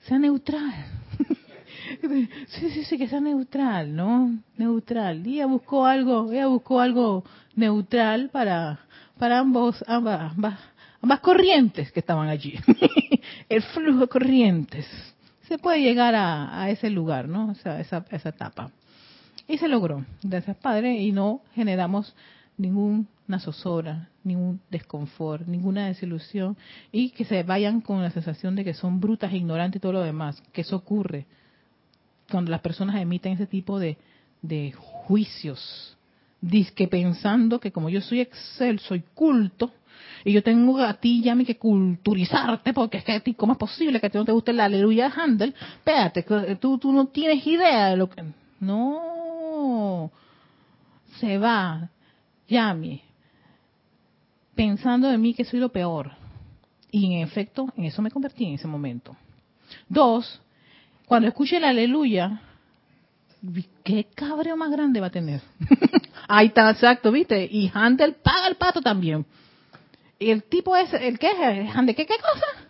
[0.00, 0.74] sea neutral.
[2.48, 4.38] sí, sí, sí, que sea neutral, ¿no?
[4.56, 5.26] Neutral.
[5.26, 8.80] Y ella buscó algo, ella buscó algo neutral para,
[9.18, 10.32] para ambos, ambas,
[11.00, 12.58] ambas, corrientes que estaban allí.
[13.48, 14.86] El flujo de corrientes.
[15.48, 17.50] Se puede llegar a, a ese lugar, ¿no?
[17.50, 18.70] O sea, esa, esa etapa.
[19.48, 22.14] Y se logró, gracias Padre, y no generamos
[22.56, 26.56] ninguna zozobra, ningún desconfort, ninguna desilusión,
[26.90, 29.92] y que se vayan con la sensación de que son brutas, e ignorantes y todo
[29.92, 31.26] lo demás, que eso ocurre
[32.30, 33.96] cuando las personas emiten ese tipo de,
[34.40, 35.96] de juicios,
[36.74, 39.72] que pensando que como yo soy excelso y culto,
[40.24, 43.58] y yo tengo a ti ya que culturizarte, porque es que a ti, ¿cómo es
[43.58, 45.54] posible que a ti no te guste la aleluya de Handel?
[45.76, 46.24] Espérate,
[46.56, 48.24] tú, tú no tienes idea de lo que...
[48.60, 50.10] No,
[51.18, 51.90] se va,
[52.52, 53.02] Yami,
[54.54, 56.12] pensando de mí que soy lo peor.
[56.90, 59.16] Y en efecto, en eso me convertí en ese momento.
[59.88, 60.40] Dos,
[61.06, 62.42] cuando escuche la aleluya,
[63.82, 65.40] ¿qué cabreo más grande va a tener?
[66.28, 67.48] Ahí está, exacto, ¿viste?
[67.50, 69.24] Y Handel paga el pato también.
[70.18, 71.74] Y el tipo es, ¿el qué es?
[71.74, 72.68] ¿Handel qué, qué cosa?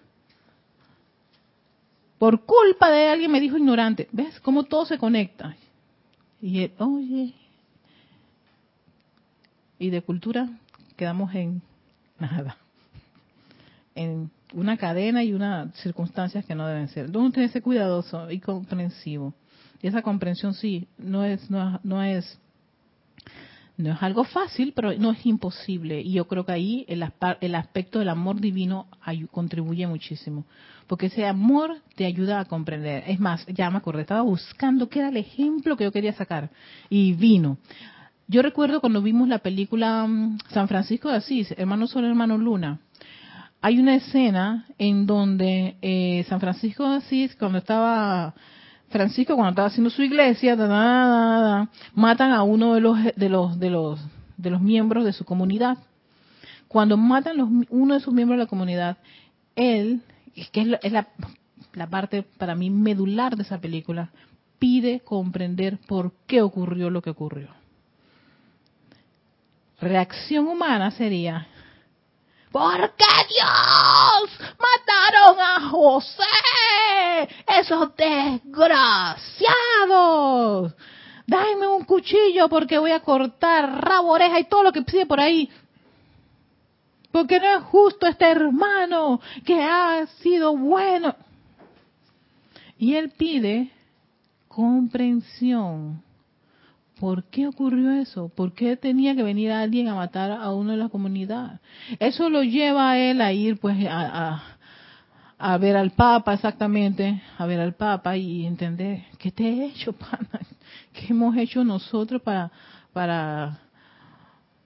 [2.19, 4.09] Por culpa de alguien me dijo ignorante.
[4.13, 5.57] ¿Ves cómo todo se conecta?
[6.41, 7.35] Y él, oye.
[9.83, 10.49] Y de cultura
[10.97, 11.61] quedamos en
[12.21, 12.57] nada.
[13.97, 17.07] En una cadena y unas circunstancias que no deben ser.
[17.07, 19.35] Entonces usted ser cuidadoso y comprensivo.
[19.83, 22.39] Y esa comprensión sí, no es, no, no es
[23.77, 26.01] no es algo fácil, pero no es imposible.
[26.01, 27.05] Y yo creo que ahí el,
[27.41, 28.87] el aspecto del amor divino
[29.33, 30.45] contribuye muchísimo.
[30.87, 33.03] Porque ese amor te ayuda a comprender.
[33.09, 36.51] Es más, ya me acordé, estaba buscando qué era el ejemplo que yo quería sacar.
[36.89, 37.59] Y vino.
[38.33, 42.81] Yo recuerdo cuando vimos la película mm, San Francisco de Asís, Hermano Sol, Hermano Luna
[43.63, 48.35] hay una escena en donde eh, San Francisco de Asís, cuando estaba
[48.89, 50.57] Francisco, cuando estaba haciendo su iglesia,
[51.95, 54.01] matan a uno de los de los de los
[54.37, 55.79] de los miembros de su comunidad.
[56.67, 58.99] Cuando matan los, uno de sus miembros de la comunidad,
[59.55, 60.03] él,
[60.51, 61.09] que es, la,
[61.75, 64.11] la parte para mí medular de esa película,
[64.59, 67.62] pide comprender por qué ocurrió lo que ocurrió.
[69.83, 71.49] Reacción humana sería,
[72.53, 76.23] ¿Por qué Dios mataron a José?
[77.49, 80.73] Esos desgraciados.
[81.27, 85.19] Dame un cuchillo porque voy a cortar rabo, oreja y todo lo que pide por
[85.19, 85.51] ahí.
[87.11, 91.17] Porque no es justo este hermano que ha sido bueno.
[92.79, 93.73] Y él pide
[94.47, 96.05] comprensión
[97.03, 98.29] ¿Por qué ocurrió eso?
[98.29, 101.59] ¿Por qué tenía que venir alguien a matar a uno de la comunidad?
[101.99, 107.59] Eso lo lleva a él a ir pues a, ver al Papa exactamente, a ver
[107.59, 110.29] al Papa y entender qué te he hecho, pana,
[110.93, 112.53] qué hemos hecho nosotros para
[112.93, 113.59] para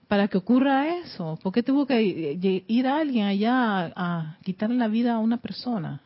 [0.07, 1.39] para que ocurra eso.
[1.41, 2.03] ¿Por qué tuvo que
[2.67, 6.01] ir a alguien allá a, a quitarle la vida a una persona?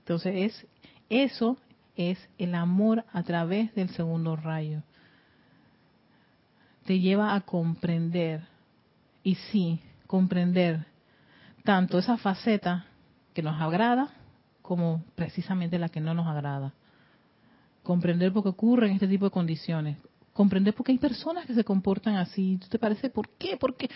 [0.00, 0.66] Entonces es
[1.08, 1.56] eso
[1.96, 4.82] es el amor a través del segundo rayo
[6.88, 8.46] te lleva a comprender,
[9.22, 10.86] y sí, comprender
[11.62, 12.86] tanto esa faceta
[13.34, 14.08] que nos agrada
[14.62, 16.72] como precisamente la que no nos agrada.
[17.82, 19.98] comprender por qué ocurren este tipo de condiciones,
[20.32, 22.58] comprender por qué hay personas que se comportan así.
[22.70, 23.58] ¿Te parece por qué?
[23.58, 23.90] ¿Por qué?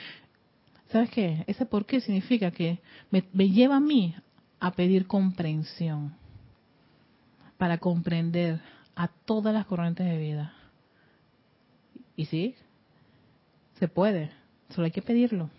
[0.90, 1.44] ¿Sabes qué?
[1.46, 2.78] Ese por qué significa que
[3.10, 4.14] me, me lleva a mí
[4.60, 6.14] a pedir comprensión
[7.56, 8.60] para comprender
[8.94, 10.52] a todas las corrientes de vida.
[12.16, 12.54] Y sí,
[13.78, 14.30] se puede,
[14.70, 15.50] solo hay que pedirlo.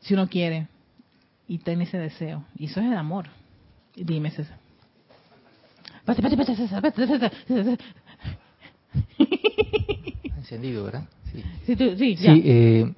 [0.00, 0.68] Si uno quiere
[1.46, 3.26] y tiene ese deseo, y eso es el amor.
[3.94, 4.58] Dime, César.
[10.36, 11.08] Encendido, ¿verdad?
[11.66, 12.92] Sí, sí, sí eh,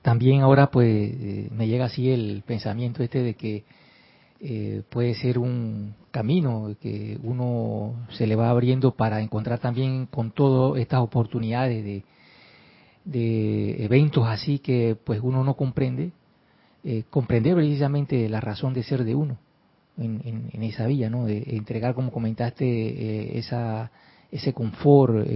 [0.00, 3.64] también ahora pues eh, me llega así el pensamiento este de que
[4.40, 10.30] eh, puede ser un camino que uno se le va abriendo para encontrar también con
[10.30, 12.04] todas estas oportunidades de,
[13.04, 16.12] de eventos así que pues uno no comprende,
[16.82, 19.38] eh, comprender precisamente la razón de ser de uno
[19.96, 21.26] en, en, esa vía, ¿no?
[21.26, 23.90] De entregar, como comentaste, eh, esa,
[24.30, 25.26] ese confort,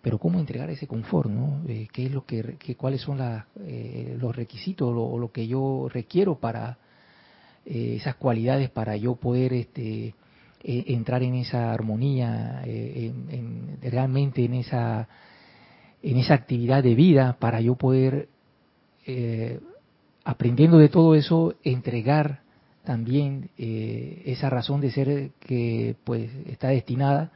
[0.00, 1.62] pero cómo entregar ese confort, ¿no?
[1.66, 6.78] ¿Qué es lo que, cuáles son los requisitos o lo que yo requiero para
[7.66, 10.14] eh, esas cualidades para yo poder este,
[10.62, 15.08] eh, entrar en esa armonía, eh, en, realmente en esa,
[16.04, 18.28] en esa actividad de vida, para yo poder,
[20.24, 22.40] aprendiendo de todo eso, entregar
[22.84, 27.32] también esa razón de ser que pues está destinada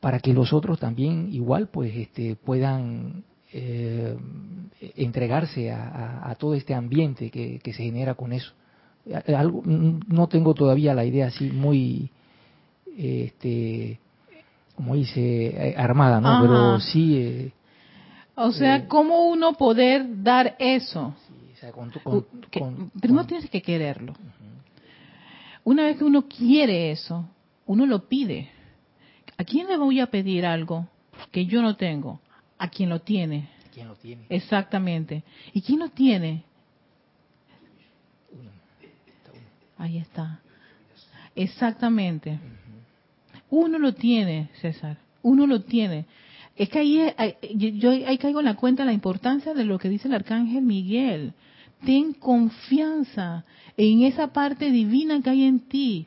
[0.00, 3.24] para que los otros también igual pues este, puedan
[4.96, 8.52] entregarse a, todo este ambiente que, se genera con eso.
[9.06, 12.10] Eh, algo, no tengo todavía la idea así muy,
[12.96, 13.98] este,
[14.76, 16.40] como dice, eh, armada, ¿no?
[16.42, 17.16] Pero sí.
[17.18, 17.52] Eh,
[18.34, 21.14] o sea, ¿cómo uno poder dar eso?
[23.00, 24.14] primero tienes que quererlo.
[25.64, 27.28] Una vez que uno quiere eso,
[27.66, 28.50] uno lo pide.
[29.38, 30.88] ¿A quién le voy a pedir algo
[31.30, 32.20] que yo no tengo?
[32.58, 33.48] A quien lo tiene.
[33.72, 34.26] ¿Quién lo tiene?
[34.28, 35.22] Exactamente.
[35.52, 36.44] ¿Y quién lo tiene?
[39.78, 40.40] Ahí está.
[41.34, 42.38] Exactamente.
[43.50, 44.96] Uno lo tiene, César.
[45.22, 46.06] Uno lo tiene.
[46.56, 47.12] Es que ahí,
[47.54, 51.32] yo ahí caigo en la cuenta la importancia de lo que dice el arcángel Miguel.
[51.84, 53.44] Ten confianza
[53.76, 56.06] en esa parte divina que hay en ti.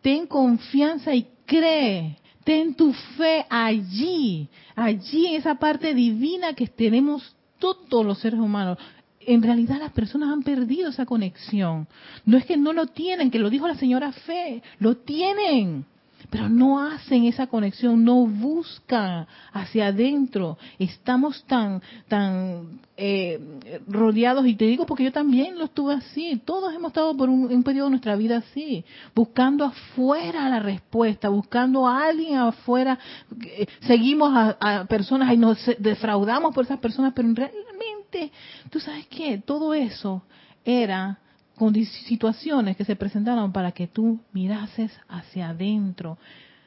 [0.00, 2.16] Ten confianza y cree.
[2.44, 8.78] Ten tu fe allí, allí en esa parte divina que tenemos todos los seres humanos
[9.26, 11.86] en realidad las personas han perdido esa conexión.
[12.24, 15.84] No es que no lo tienen, que lo dijo la señora Fe, lo tienen,
[16.32, 20.56] pero no hacen esa conexión, no buscan hacia adentro.
[20.78, 23.38] Estamos tan, tan eh,
[23.86, 27.62] rodeados, y te digo porque yo también lo estuve así, todos hemos estado por un,
[27.62, 28.82] periodo de nuestra vida así,
[29.14, 32.98] buscando afuera la respuesta, buscando a alguien afuera,
[33.44, 38.32] eh, seguimos a, a personas y nos defraudamos por esas personas, pero realmente,
[38.70, 40.22] tú sabes que todo eso
[40.64, 41.18] era
[41.56, 46.18] con situaciones que se presentaron para que tú mirases hacia adentro.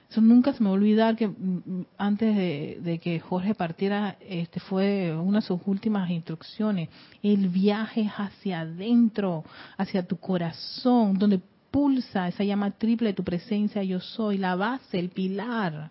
[0.10, 4.18] Eso nunca se me va a olvidar que mm, mm, antes de, que Jorge partiera,
[4.22, 6.90] este fue una de sus últimas instrucciones.
[7.24, 9.44] El viaje hacia adentro,
[9.78, 15.00] hacia tu corazón, donde pulsa esa llama triple de tu presencia yo soy, la base,
[15.00, 15.90] el pilar.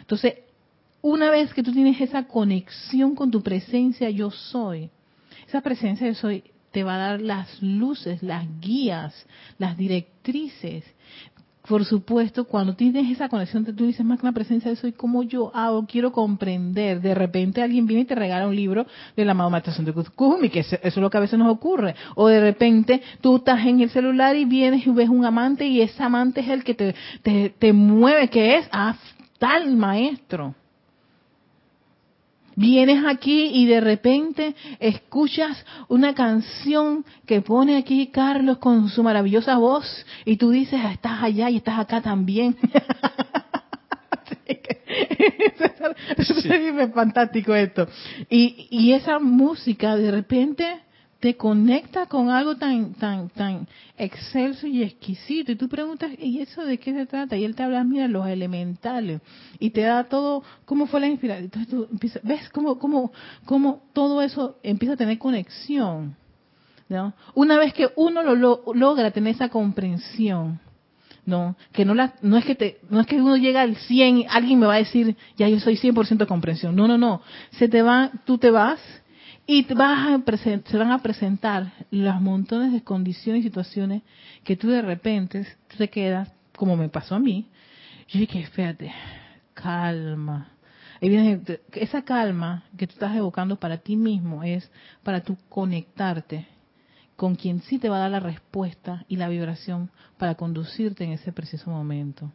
[0.00, 0.34] Entonces,
[1.02, 4.88] una vez que tú tienes esa conexión con tu presencia yo soy,
[5.46, 6.42] esa presencia yo soy
[6.76, 9.14] te va a dar las luces, las guías,
[9.56, 10.84] las directrices.
[11.66, 15.22] Por supuesto, cuando tienes esa conexión, tú dices más que una presencia de soy como
[15.22, 17.00] yo hago, quiero comprender.
[17.00, 18.84] De repente alguien viene y te regala un libro
[19.16, 21.94] de la amado de Kuzumi, que eso es lo que a veces nos ocurre.
[22.14, 25.80] O de repente tú estás en el celular y vienes y ves un amante y
[25.80, 28.96] ese amante es el que te, te, te mueve, que es ah,
[29.38, 30.54] tal maestro.
[32.56, 39.58] Vienes aquí y de repente escuchas una canción que pone aquí Carlos con su maravillosa
[39.58, 39.84] voz
[40.24, 42.56] y tú dices, ah, estás allá y estás acá también.
[46.16, 46.16] es
[46.94, 47.86] fantástico esto.
[48.30, 50.80] Y, y esa música de repente
[51.20, 55.52] te conecta con algo tan tan tan excelso y exquisito.
[55.52, 58.26] Y tú preguntas y eso de qué se trata y él te habla mira los
[58.26, 59.20] elementales.
[59.58, 63.12] Y te da todo cómo fue la inspiración entonces tú empiezas, ves cómo cómo
[63.44, 66.16] cómo todo eso empieza a tener conexión
[66.88, 67.14] ¿no?
[67.34, 70.60] una vez que uno lo, logra tener esa comprensión
[71.24, 74.26] no que no la no es que te no es que uno llega al 100
[74.28, 77.22] alguien me va a decir ya yo soy 100% comprensión no no no.
[77.52, 78.80] Se te va tú te vas
[79.46, 84.02] y vas a se van a presentar los montones de condiciones y situaciones
[84.44, 87.48] que tú de repente te quedas como me pasó a mí,
[88.08, 88.92] yo dije, espérate,
[89.54, 90.48] calma.
[91.72, 94.70] esa calma que tú estás evocando para ti mismo es
[95.02, 96.46] para tú conectarte
[97.14, 101.12] con quien sí te va a dar la respuesta y la vibración para conducirte en
[101.12, 102.32] ese preciso momento.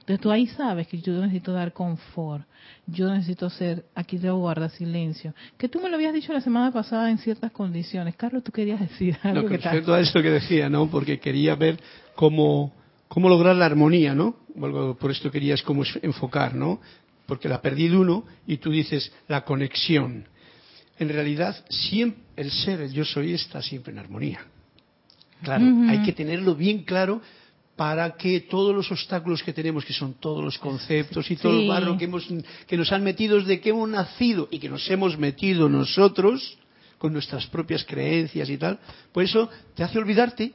[0.00, 2.44] Entonces tú ahí sabes que yo necesito dar confort,
[2.86, 5.34] yo necesito ser, aquí debo guardar silencio.
[5.56, 8.16] Que tú me lo habías dicho la semana pasada en ciertas condiciones.
[8.16, 9.42] Carlos, tú querías decir algo.
[9.42, 10.90] No, con respecto a eso que decía, ¿no?
[10.90, 11.78] Porque quería ver
[12.14, 12.72] cómo,
[13.08, 14.36] cómo lograr la armonía, ¿no?
[14.98, 16.80] por esto querías cómo enfocar, ¿no?
[17.26, 20.26] Porque la ha perdido uno y tú dices la conexión.
[20.98, 24.40] En realidad, siempre, el ser, el yo soy, está siempre en armonía.
[25.42, 27.22] Claro, hay que tenerlo bien claro
[27.80, 31.66] para que todos los obstáculos que tenemos, que son todos los conceptos y todo el
[31.66, 32.28] barro que, hemos,
[32.66, 36.58] que nos han metido desde que hemos nacido y que nos hemos metido nosotros
[36.98, 38.78] con nuestras propias creencias y tal,
[39.12, 40.52] pues eso te hace olvidarte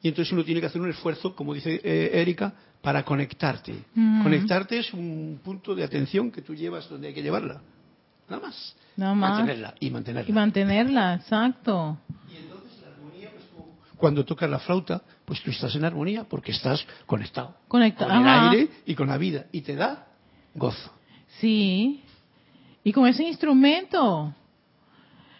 [0.00, 3.74] y entonces uno tiene que hacer un esfuerzo, como dice eh, Erika, para conectarte.
[4.22, 7.60] Conectarte es un punto de atención que tú llevas donde hay que llevarla.
[8.26, 8.74] Nada más.
[8.96, 9.30] Nada más.
[9.32, 10.30] Mantenerla y mantenerla.
[10.30, 11.98] Y mantenerla, exacto.
[12.32, 12.53] Y entonces
[14.04, 17.56] cuando tocas la flauta, pues tú estás en armonía porque estás conectado.
[17.68, 18.10] Conectado.
[18.10, 19.46] Con el aire y con la vida.
[19.50, 20.08] Y te da
[20.54, 20.92] gozo.
[21.40, 22.02] Sí.
[22.82, 24.34] Y con ese instrumento.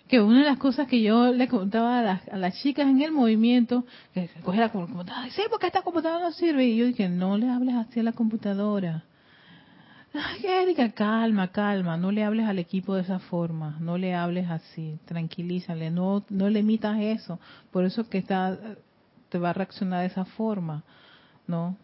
[0.08, 3.84] Que una de las cosas que yo le contaba a las, chicas en el movimiento,
[4.14, 6.64] que coge la computadora, sí, porque esta computadora no sirve.
[6.64, 9.04] Y yo dije, no le hables así a la computadora.
[10.14, 14.48] Ay, Erika, calma, calma, no le hables al equipo de esa forma, no le hables
[14.48, 17.40] así, tranquilízale, no, no le emitas eso,
[17.72, 18.56] por eso que está
[19.28, 20.84] te va a reaccionar de esa forma,
[21.48, 21.76] ¿no?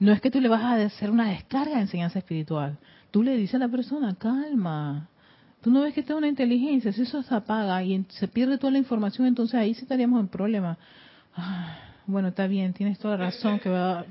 [0.00, 2.78] No es que tú le vas a hacer una descarga de enseñanza espiritual.
[3.10, 5.08] Tú le dices a la persona, calma.
[5.60, 6.92] Tú no ves que está una inteligencia.
[6.92, 10.28] Si eso se apaga y se pierde toda la información, entonces ahí sí estaríamos en
[10.28, 10.78] problema.
[11.36, 11.76] Ah,
[12.06, 13.58] bueno, está bien, tienes toda la razón.
[13.60, 14.04] que va,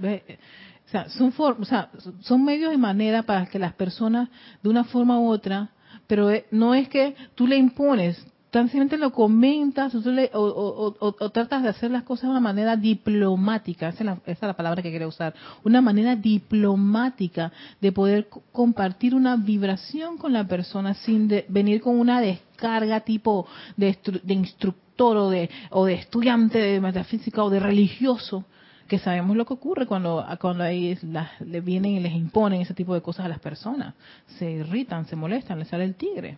[0.94, 1.90] sea, son, o sea,
[2.22, 4.30] son medios y maneras para que las personas,
[4.62, 5.70] de una forma u otra,
[6.08, 11.70] pero eh, no es que tú le impones, tan simplemente lo comentas o, tratas de
[11.70, 15.34] hacer las cosas de una manera diplomática, esa es, la, palabra que quería usar,
[15.64, 22.22] una manera diplomática de poder compartir una vibración con la persona sin venir con una
[22.22, 28.46] descarga tipo de, instructor o de, o de estudiante de metafísica o de religioso
[28.94, 30.98] que sabemos lo que ocurre cuando cuando ahí
[31.40, 33.96] le vienen y les imponen ese tipo de cosas a las personas
[34.38, 36.38] se irritan se molestan les sale el tigre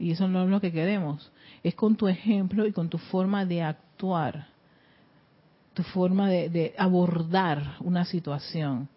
[0.00, 1.30] y eso no es lo que queremos.
[1.62, 4.46] Es con tu ejemplo y con tu forma de actuar,
[5.74, 8.88] tu forma de, abordar una situación.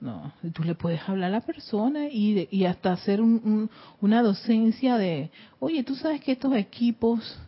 [0.00, 5.30] No, tú le puedes hablar a la persona y, y hasta hacer una docencia de,
[5.58, 7.38] oye, tú sabes que estos equipos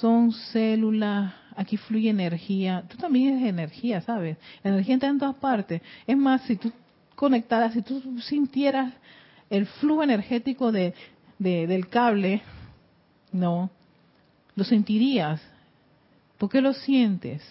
[0.00, 4.36] son células, aquí fluye energía, tú también eres energía, ¿sabes?
[4.62, 5.82] La energía está en todas partes.
[6.06, 6.72] Es más, si tú
[7.14, 8.92] conectaras, si tú sintieras
[9.50, 10.94] el flujo energético de,
[11.38, 12.42] del cable,
[13.32, 13.70] no,
[14.54, 15.40] lo sentirías.
[16.38, 17.42] ¿Por qué lo sientes?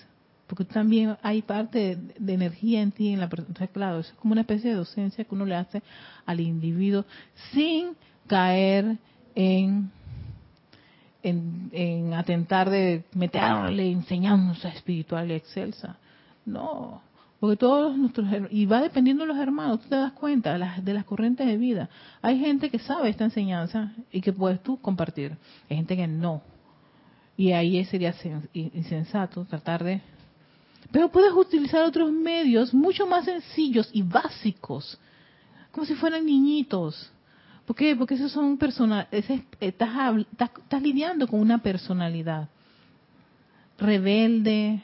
[0.47, 3.67] Porque también hay parte de, energía en ti, en la persona.
[3.67, 5.81] Claro, es como una especie de docencia que uno le hace
[6.25, 7.05] al individuo
[7.53, 7.95] sin
[8.27, 8.97] caer
[9.35, 9.91] en,
[11.23, 15.97] en, en atentar de meterle enseñanza espiritual y excelsa.
[16.45, 17.01] No,
[17.41, 20.85] porque todos nuestros y va dependiendo de los hermanos, tú te das cuenta de las,
[20.85, 21.89] de las corrientes de vida.
[22.21, 25.35] Hay gente que sabe esta enseñanza y que puedes tú compartir.
[25.67, 26.43] Hay gente que no.
[27.35, 28.13] Y ahí sería
[28.53, 30.01] insensato tratar de...
[30.91, 34.99] Pero puedes utilizar otros medios mucho más sencillos y básicos,
[35.71, 37.11] como si fueran niñitos.
[37.65, 37.95] ¿Por qué?
[37.95, 39.89] Porque esos son personas, estás,
[40.31, 42.49] estás, lidiando con una personalidad
[43.77, 44.81] rebelde,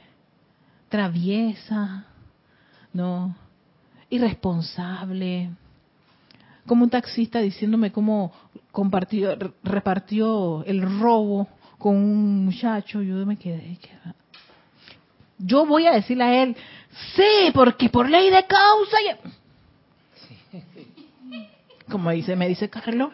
[0.89, 2.05] traviesa,
[2.93, 3.35] no,
[4.09, 5.51] irresponsable,
[6.65, 8.31] como un taxista diciéndome cómo
[8.71, 11.47] compartió, repartió el robo
[11.77, 13.77] con un muchacho, yo me quedé,
[15.37, 16.55] yo voy a decirle a él,
[17.15, 18.97] sí, porque por ley de causa,
[21.89, 23.11] como dice, me dice Carlos,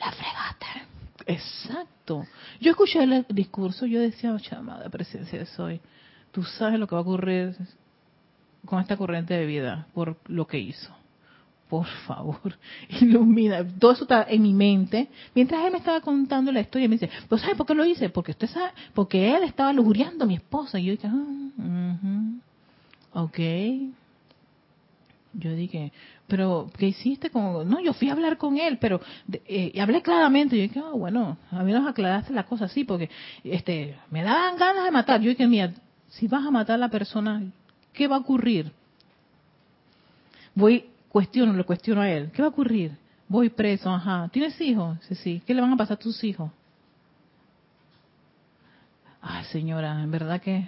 [0.00, 0.66] la fregaste.
[1.26, 2.26] Exacto.
[2.60, 5.80] Yo escuché el discurso, yo decía, llamada presencia de soy,
[6.30, 7.56] tú sabes lo que va a ocurrir
[8.64, 10.92] con esta corriente de vida por lo que hizo.
[11.68, 12.58] Por favor,
[13.00, 13.66] ilumina.
[13.78, 15.08] Todo eso está en mi mente.
[15.34, 18.10] Mientras él me estaba contando la historia, me dice, ¿pues sabe por qué lo hice?
[18.10, 20.78] Porque usted sabe, porque él estaba lujuriando a mi esposa.
[20.78, 21.98] Y yo dije, ah,
[23.14, 23.38] ok.
[25.34, 25.92] Yo dije,
[26.32, 27.68] pero ¿qué hiciste con...?
[27.68, 29.02] No, yo fui a hablar con él, pero
[29.44, 30.56] eh, y hablé claramente.
[30.56, 33.10] Yo dije, ah, bueno, a mí nos aclaraste la cosa así, porque
[33.44, 35.20] este me daban ganas de matar.
[35.20, 35.74] Yo dije, mira,
[36.08, 37.42] si vas a matar a la persona,
[37.92, 38.72] ¿qué va a ocurrir?
[40.54, 42.30] Voy, cuestiono, le cuestiono a él.
[42.32, 42.96] ¿Qué va a ocurrir?
[43.28, 44.30] Voy preso, ajá.
[44.32, 44.96] ¿Tienes hijos?
[45.08, 45.42] Sí, sí.
[45.46, 46.50] ¿Qué le van a pasar a tus hijos?
[49.20, 50.66] Ay, señora, en verdad que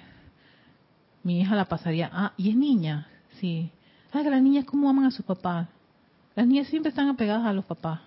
[1.22, 2.10] mi hija la pasaría.
[2.12, 3.08] Ah, y es niña,
[3.40, 3.70] sí.
[4.14, 5.66] Ah, que las niñas cómo aman a sus papás.
[6.36, 8.00] Las niñas siempre están apegadas a los papás.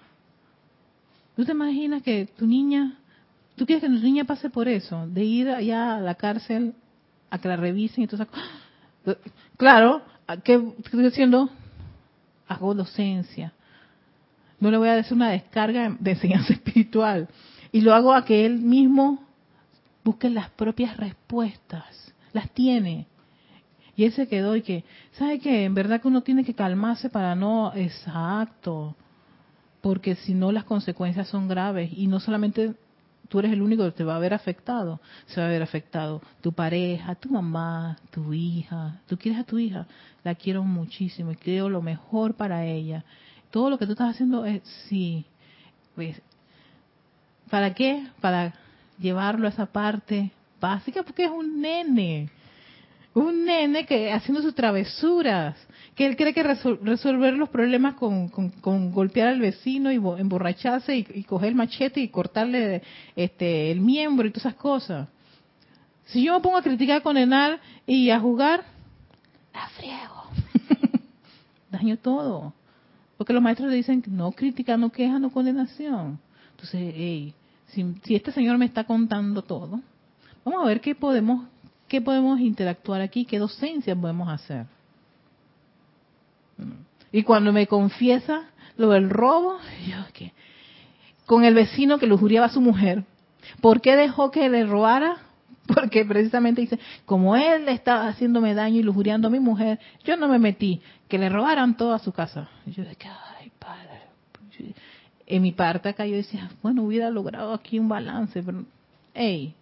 [1.36, 2.98] ¿Tú te imaginas que tu niña,
[3.58, 6.74] tú quieres que tu niña pase por eso, de ir allá a la cárcel
[7.30, 8.32] a que la revisen y todo eso?
[9.58, 10.02] Claro,
[10.44, 11.50] ¿qué estoy haciendo?
[12.48, 13.54] Hago docencia.
[14.60, 17.28] No le voy a decir una descarga de enseñanza espiritual.
[17.72, 19.24] Y lo hago a que él mismo
[20.04, 22.14] busque las propias respuestas.
[22.32, 23.08] Las tiene.
[23.98, 25.66] Y él se quedó y que, ¿sabe qué?
[25.66, 28.96] En verdad que uno tiene que calmarse para no, exacto,
[29.82, 32.76] porque si no las consecuencias son graves y no solamente
[33.28, 36.22] tú eres el único que te va a ver afectado, se va a ver afectado
[36.42, 39.02] tu pareja, tu mamá, tu hija.
[39.08, 39.88] Tú quieres a tu hija,
[40.24, 43.04] la quiero muchísimo y quiero lo mejor para ella.
[43.50, 45.26] Todo lo que tú estás haciendo es, sí,
[45.96, 46.22] pues,
[47.50, 48.06] ¿para qué?
[48.22, 48.54] Para
[49.00, 50.32] llevarlo a esa parte
[50.62, 52.30] básica porque es un nene.
[53.18, 55.58] Un nene que haciendo sus travesuras,
[55.96, 61.24] que él cree que resolver los problemas con, con, golpear al vecino y emborracharse y,
[61.24, 62.84] coger el machete y cortarle
[63.16, 65.08] este el miembro y todas esas cosas.
[66.06, 68.64] Si yo me pongo a criticar, a condenar y a jugar,
[69.52, 71.00] la friego.
[71.72, 72.54] Daño todo.
[73.18, 76.20] Porque los maestros le dicen no crítica, no queja, no condenación.
[76.52, 77.34] Entonces, hey,
[77.70, 79.82] si, si este señor me está contando todo,
[80.46, 81.48] vamos a ver qué podemos
[81.88, 83.26] ¿Qué podemos interactuar aquí?
[83.26, 84.66] ¿Qué docencia podemos hacer?
[87.12, 89.58] Y cuando me confiesa lo del robo,
[89.88, 90.34] yo que
[91.26, 93.04] con el vecino que lujuriaba a su mujer,
[93.62, 95.18] ¿por qué dejó que le robara?
[95.68, 100.30] Porque precisamente dice, como él estaba haciéndome daño y lujuriando a mi mujer, yo no
[100.30, 102.50] me metí, que le robaran toda su casa.
[102.66, 103.10] Y yo dije,
[103.40, 104.02] ay, padre.
[105.26, 108.64] En mi parte acá yo decía, bueno, hubiera logrado aquí un balance, pero,
[109.14, 109.54] hey,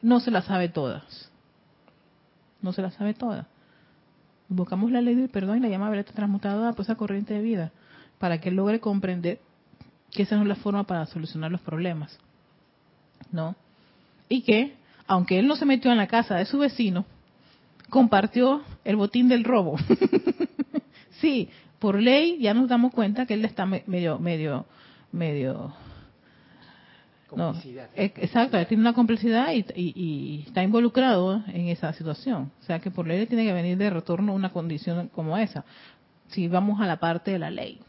[0.00, 1.30] no se la sabe todas
[2.62, 3.46] no se la sabe toda.
[4.48, 7.72] Invocamos la ley del perdón y la llama violeta transmutadora por esa corriente de vida,
[8.18, 9.40] para que logre comprender
[10.10, 12.18] que esa no es la forma para solucionar los problemas.
[13.30, 13.54] ¿No?
[14.28, 14.74] Y que,
[15.06, 17.04] aunque él no se metió en la casa de su vecino,
[17.90, 19.76] compartió el botín del robo.
[21.20, 21.48] sí,
[21.78, 24.66] por ley ya nos damos cuenta que él está medio, medio,
[25.12, 25.74] medio
[27.36, 27.54] no,
[27.94, 32.50] exacto, tiene una complicidad y, está involucrado en esa situación.
[32.60, 35.64] O sea que por ley tiene que venir de retorno una condición como esa.
[36.28, 37.80] Si vamos a la parte de la ley.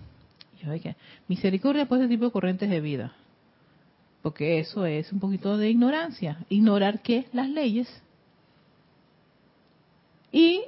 [1.27, 3.13] misericordia por ese tipo de corrientes de vida.
[4.21, 6.37] Porque eso es un poquito de ignorancia.
[6.49, 7.87] Ignorar que las leyes.
[10.31, 10.61] Y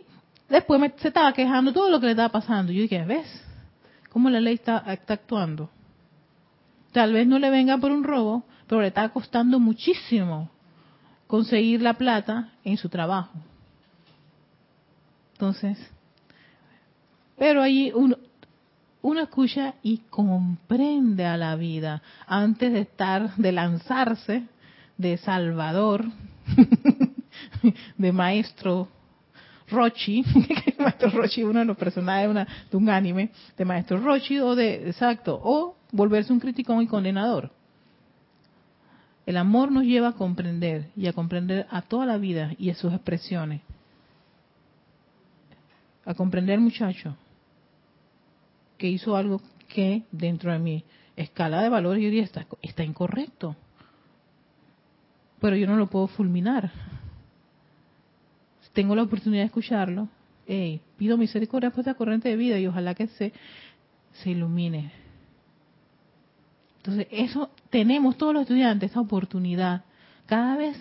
[0.50, 2.72] después me, se estaba quejando todo lo que le estaba pasando.
[2.72, 3.28] Yo dije, ¿ves?
[4.10, 5.70] ¿Cómo la ley está, está actuando?
[6.92, 8.44] Tal vez no le venga por un robo,
[8.74, 10.50] pero le está costando muchísimo
[11.28, 13.38] conseguir la plata en su trabajo.
[15.34, 15.78] Entonces,
[17.38, 18.18] pero allí uno,
[19.22, 24.48] escucha y comprende a la vida antes de estar, de lanzarse
[24.98, 26.06] de Salvador,
[28.00, 28.88] de maestro
[29.70, 30.24] Rochi,
[30.80, 34.56] maestro Rochi uno de los personajes de, una, de un anime, de maestro Rochi o
[34.56, 37.52] de, exacto, o volverse un criticón y condenador.
[39.26, 42.76] El amor nos lleva a comprender y a comprender a toda la vida y a
[42.76, 43.62] sus expresiones.
[46.06, 47.16] A comprender, muchacho,
[48.78, 50.84] que hizo algo que dentro de mi
[51.16, 53.56] escala de valores yo diría está, está incorrecto.
[55.40, 56.72] Pero yo no lo puedo fulminar.
[58.74, 60.10] Tengo la oportunidad de escucharlo.
[60.98, 63.32] pido misericordia por esta corriente de vida y ojalá que se,
[64.14, 65.03] se ilumine
[66.84, 69.86] entonces, eso tenemos todos los estudiantes, esa oportunidad.
[70.26, 70.76] Cada vez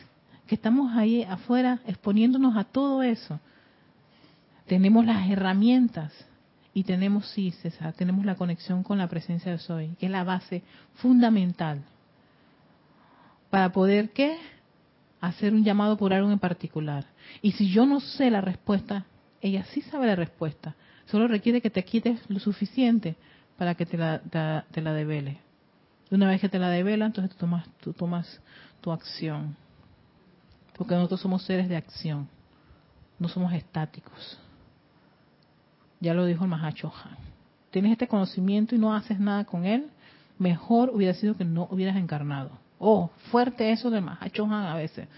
[0.48, 3.38] que estamos ahí afuera exponiéndonos a todo eso,
[4.66, 6.12] tenemos las herramientas
[6.74, 10.24] y tenemos, sí, César, tenemos la conexión con la presencia de Soy, que es la
[10.24, 11.84] base fundamental
[13.48, 14.38] para poder, ¿qué?
[15.20, 17.06] Hacer un llamado por algo en particular.
[17.42, 19.06] Y si yo no sé la respuesta,
[19.40, 20.74] ella sí sabe la respuesta.
[21.06, 23.14] Solo requiere que te quites lo suficiente
[23.56, 25.51] para que te la, te la devele
[26.16, 28.40] una vez que te la devela, entonces tú tomas, tú tomas
[28.80, 29.56] tu acción.
[30.76, 32.28] Porque nosotros somos seres de acción,
[33.18, 34.38] no somos estáticos.
[36.00, 36.92] Ya lo dijo el Mahacho.
[37.70, 39.88] Tienes este conocimiento y no haces nada con él,
[40.38, 42.50] mejor hubiera sido que no hubieras encarnado.
[42.78, 45.08] Oh, fuerte eso del Mahacho a veces.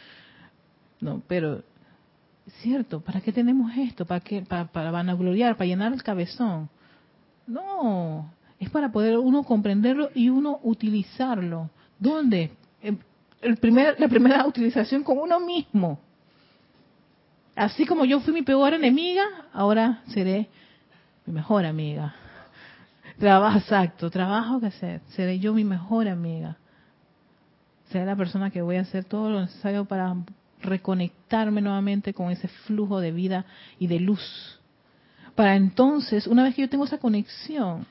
[1.00, 1.62] No, pero
[2.62, 4.04] cierto, ¿para qué tenemos esto?
[4.04, 4.42] ¿Para qué?
[4.42, 6.68] Para, para vanagloriar, para llenar el cabezón.
[7.46, 8.30] No,
[8.64, 11.70] es para poder uno comprenderlo y uno utilizarlo.
[11.98, 12.50] ¿Dónde?
[13.40, 15.98] El primer, la primera utilización con uno mismo.
[17.54, 20.48] Así como yo fui mi peor enemiga, ahora seré
[21.26, 22.14] mi mejor amiga.
[23.18, 25.00] Trabajo exacto, trabajo que hacer.
[25.10, 26.56] Seré yo mi mejor amiga.
[27.90, 30.16] Seré la persona que voy a hacer todo lo necesario para
[30.60, 33.44] reconectarme nuevamente con ese flujo de vida
[33.78, 34.60] y de luz.
[35.34, 37.86] Para entonces, una vez que yo tengo esa conexión,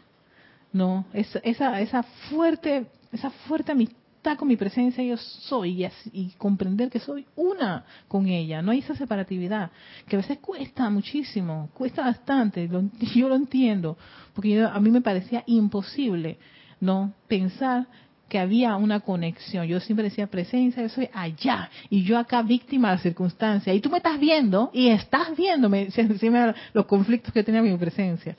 [0.73, 4.03] no, esa, esa, esa fuerte, esa fuerte amistad
[4.37, 8.61] con mi presencia yo soy y, comprender que soy una con ella.
[8.61, 9.71] No hay esa separatividad,
[10.07, 12.69] que a veces cuesta muchísimo, cuesta bastante,
[13.15, 13.97] yo lo entiendo,
[14.33, 16.37] porque a mí me parecía imposible
[16.79, 17.87] no pensar
[18.29, 19.67] que había una conexión.
[19.67, 23.73] Yo siempre decía presencia, yo soy allá y yo acá víctima de la circunstancia.
[23.73, 25.89] Y tú me estás viendo y estás viéndome
[26.73, 28.35] los conflictos que tenía mi presencia,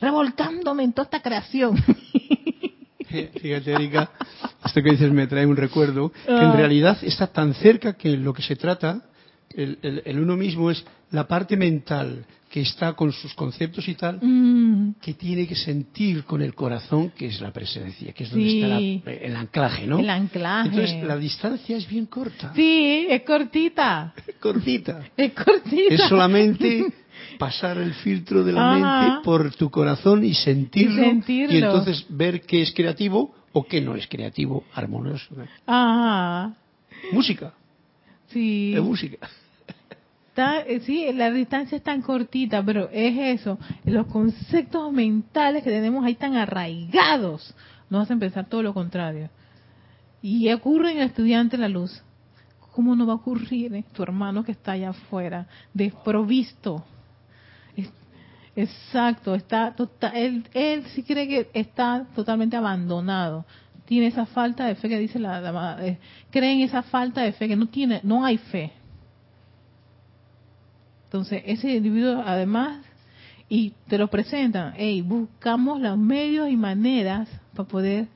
[0.00, 1.76] revolcándome en toda esta creación.
[3.10, 4.10] Fíjate, Erika,
[4.64, 6.56] esto que dices me trae un recuerdo, que en ah.
[6.56, 9.02] realidad está tan cerca que lo que se trata,
[9.54, 14.96] el, uno mismo es la parte mental que está con sus conceptos y tal, mm.
[15.00, 19.10] que tiene que sentir con el corazón, que es la presencia, que es donde está
[19.12, 20.00] el anclaje, ¿no?
[20.00, 20.68] El anclaje.
[20.68, 22.52] Entonces, la distancia es bien corta.
[22.54, 24.14] Sí, es cortita.
[24.40, 25.00] cortita.
[25.16, 25.94] Es cortita.
[25.94, 26.92] Es solamente
[27.38, 32.62] pasar el filtro de la mente por tu corazón y sentirlo, y entonces ver qué
[32.62, 35.34] es creativo o qué no es creativo, armonioso.
[35.66, 36.54] Ajá.
[37.12, 37.52] Música.
[38.28, 38.74] Sí.
[38.76, 39.28] Es música.
[40.66, 43.58] Eh, sí, la distancia es tan cortita, pero es eso.
[43.84, 47.54] Los conceptos mentales que tenemos ahí tan arraigados
[47.90, 49.28] nos hacen pensar todo lo contrario.
[50.22, 52.02] Y ocurre en el estudiante la luz.
[52.72, 56.84] ¿Cómo no va a ocurrir en tu hermano que está allá afuera, desprovisto?
[58.60, 63.46] Exacto, está total, él, él sí cree que está totalmente abandonado.
[63.86, 65.98] Tiene esa falta de fe que dice la, la eh,
[66.30, 68.72] cree en esa falta de fe que no tiene, no hay fe.
[71.04, 72.84] Entonces, ese individuo además
[73.48, 78.08] y te lo presentan, hey, buscamos los medios y maneras para poder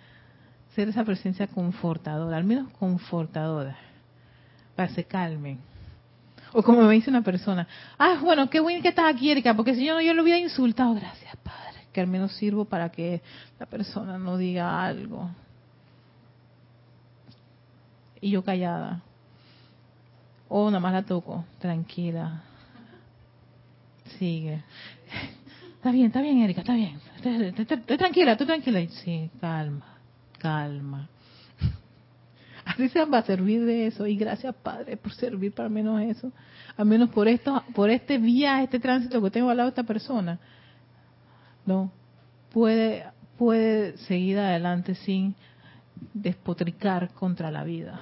[0.75, 3.77] ser esa presencia confortadora, al menos confortadora,
[4.77, 5.59] para que se calmen.
[6.57, 7.67] O como me dice una persona,
[7.99, 10.39] ah, bueno, qué bueno que estás aquí, Erika, porque si yo no, yo lo hubiera
[10.39, 10.95] insultado.
[10.95, 13.23] Gracias, Padre, que al menos sirvo para que
[13.59, 15.31] la persona no diga algo.
[18.21, 19.03] Y yo callada.
[20.49, 22.45] O nada más la toco, tranquila.
[24.19, 24.63] Sigue.
[25.77, 26.99] Está bien, está bien, Erika, está bien.
[27.59, 28.81] Estoy tranquila, estoy tranquila.
[29.05, 29.99] Sí, calma,
[30.39, 31.11] calma.
[32.75, 34.07] Así se va a servir de eso.
[34.07, 36.33] Y gracias, Padre, por servir para menos eso.
[36.77, 39.83] Al menos por esto, por este viaje, este tránsito que tengo al lado de esta
[39.85, 40.39] persona.
[41.67, 41.91] No,
[42.53, 43.05] puede,
[43.39, 45.35] puede seguir adelante sin
[46.13, 48.01] despotricar contra la vida.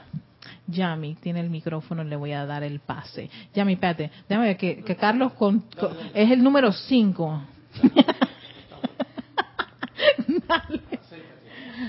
[0.66, 3.28] Yami tiene el micrófono, le voy a dar el pase.
[3.54, 5.32] Yami, espérate, déjame ver que, que Carlos
[6.14, 7.42] es el número 5.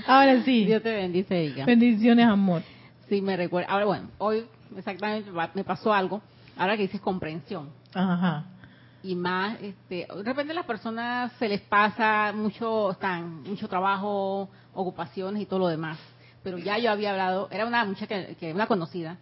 [0.06, 0.64] Ahora sí.
[0.64, 1.64] Dios te bendice, ella.
[1.64, 2.62] Bendiciones, amor.
[3.08, 3.70] Sí, me recuerda.
[3.70, 4.44] Ahora, bueno, hoy
[4.76, 6.20] exactamente me pasó algo.
[6.56, 7.70] Ahora que dices comprensión.
[7.92, 8.44] Ajá.
[9.02, 15.42] Y más, este, de repente las personas se les pasa mucho, están, mucho trabajo, ocupaciones
[15.42, 15.98] y todo lo demás.
[16.42, 19.18] Pero ya yo había hablado, era una muchacha que, una conocida,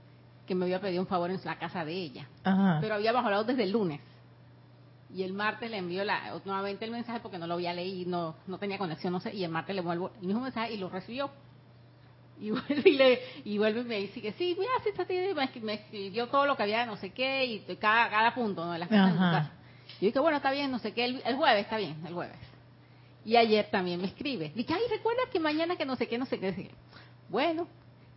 [0.46, 2.28] que me había pedido un favor en la casa de ella.
[2.44, 2.78] Ajá.
[2.80, 4.00] Pero habíamos hablado desde el lunes
[5.14, 8.34] y el martes le envió la, nuevamente el mensaje porque no lo había leído, no,
[8.46, 10.88] no tenía conexión, no sé, y el martes le vuelvo el mismo mensaje y lo
[10.88, 11.30] recibió.
[12.40, 15.04] Y vuelve y, le, y vuelve y me dice que sí, mira, sí, está,
[15.60, 18.72] me escribió todo lo que había, no sé qué, y cada, cada punto ¿no?
[18.72, 19.50] de las cosas
[20.00, 22.38] Yo dije, bueno, está bien, no sé qué, el, jueves está bien, el jueves.
[23.24, 24.50] Y ayer también me escribe.
[24.54, 26.70] Dije, ay, recuerda que mañana que no sé qué, no sé qué.
[27.28, 27.68] Bueno,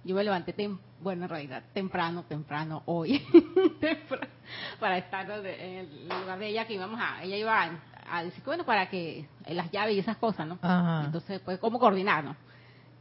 [0.06, 3.22] yo me levanté, tem bueno, en realidad, temprano, temprano, hoy,
[4.80, 7.80] para estar en el lugar de ella que íbamos a, ella iba
[8.10, 10.60] a, decir, bueno, para que las llaves y esas cosas, ¿no?
[11.04, 12.38] Entonces, pues, ¿cómo coordinarnos?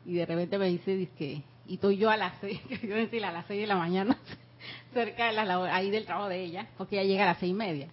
[0.06, 3.32] Y de repente me dice, que, y estoy yo a las seis, yo decía a
[3.32, 4.16] las seis de la mañana,
[4.94, 7.54] cerca de la ahí del trabajo de ella, porque ella llega a las seis y
[7.54, 7.88] media.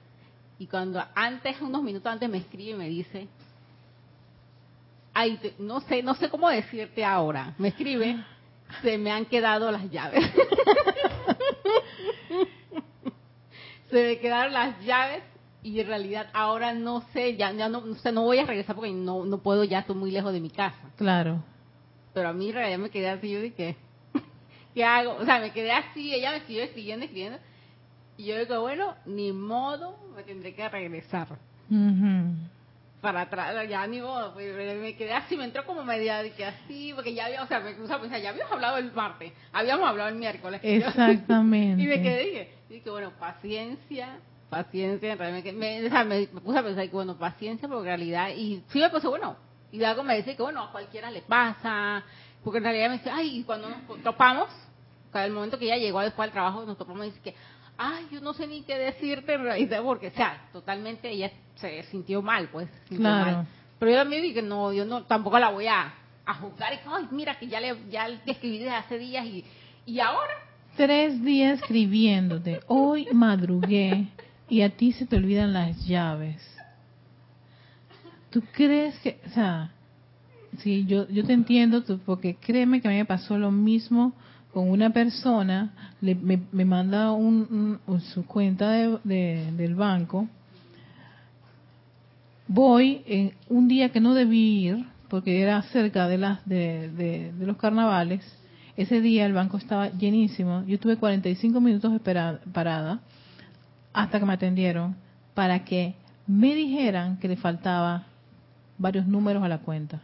[0.58, 3.28] Y cuando antes, unos minutos antes me escribe y me dice,
[5.14, 8.24] ay, no sé, no sé cómo decirte ahora, me escribe,
[8.82, 10.26] se me han quedado las llaves.
[13.90, 15.24] se me quedaron las llaves
[15.64, 19.26] y en realidad ahora no sé, ya, ya no, no voy a regresar porque no,
[19.26, 20.90] no puedo, ya estoy muy lejos de mi casa.
[20.98, 21.44] Claro.
[22.14, 23.78] Pero a mí en realidad me quedé así, yo dije,
[24.74, 25.16] ¿qué hago?
[25.16, 27.40] O sea, me quedé así, ella me siguió escribiendo, escribiendo.
[28.18, 31.28] Y yo digo, bueno, ni modo, me tendré que regresar.
[33.02, 36.46] Para atrás, ya ni modo, pues, me quedé así, me entró como media de que
[36.46, 39.34] así, porque ya había, o sea, me puse a pensar, ya habíamos hablado el martes,
[39.52, 40.62] habíamos hablado el miércoles.
[40.64, 41.82] Exactamente.
[41.84, 46.64] y me quedé, dije, dije, bueno, paciencia, paciencia, realmente, me, o sea, me, puse a
[46.64, 49.36] pensar que, bueno, paciencia, porque en realidad, y sí me puse, bueno,
[49.72, 52.04] y algo me dice que, bueno, a cualquiera le pasa,
[52.44, 54.50] porque en realidad me dice, ay, y cuando nos topamos,
[55.12, 57.36] cada el momento que ella llegó después del trabajo, nos topamos y dice que,
[57.82, 61.84] ay, yo no sé ni qué decirte en realidad, porque, o sea, totalmente ella se
[61.84, 62.70] sintió mal, pues.
[62.90, 63.46] claro.
[63.80, 65.92] Pero yo también dije, no, yo no, tampoco la voy a,
[66.24, 66.74] a juzgar.
[66.74, 69.44] Y, ay, mira, que ya le, ya le escribí desde hace días y,
[69.88, 70.34] y ahora.
[70.78, 72.60] Tres días escribiéndote.
[72.68, 74.08] Hoy madrugué
[74.48, 76.48] y a ti se te olvidan las llaves.
[78.30, 79.72] ¿Tú crees que, o sea,
[80.60, 84.14] sí, yo, yo te entiendo, porque créeme que a mí me pasó lo mismo
[84.54, 85.72] con una persona,
[86.02, 87.80] le, me, manda un,
[88.14, 90.28] su cuenta de, del banco,
[92.48, 97.58] voy en un día que no debí ir, porque era cerca de, las, de, los
[97.58, 98.26] carnavales,
[98.76, 102.02] ese día el banco estaba llenísimo, yo tuve 45 minutos
[102.54, 103.00] parada
[103.94, 104.96] hasta que me atendieron
[105.34, 105.96] para que
[106.28, 108.06] me dijeran que le faltaba
[108.78, 110.02] varios números a la cuenta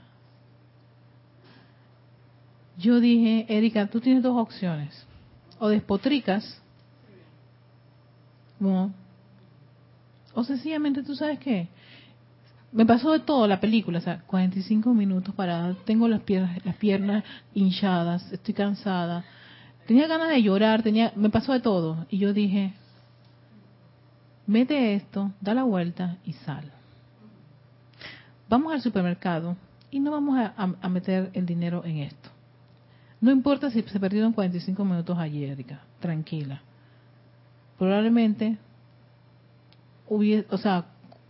[2.78, 5.06] yo dije, Erika, tú tienes dos opciones.
[5.60, 6.62] O despotricas,
[8.60, 8.94] no.
[10.34, 11.68] o sencillamente tú sabes qué.
[12.72, 16.76] Me pasó de todo la película, o sea, 45 minutos parada, tengo las piernas, las
[16.76, 17.24] piernas
[17.54, 19.24] hinchadas, estoy cansada,
[19.88, 22.06] tenía ganas de llorar, tenía, me pasó de todo.
[22.10, 22.74] Y yo dije,
[24.46, 26.72] mete esto, da la vuelta y sal.
[28.50, 29.56] Vamos al supermercado
[29.90, 32.27] y no vamos a meter el dinero en esto.
[33.20, 36.62] No importa si se perdieron 45 minutos ayer, Erika, tranquila.
[37.78, 38.58] Probablemente,
[40.08, 40.86] hubiese, o sea,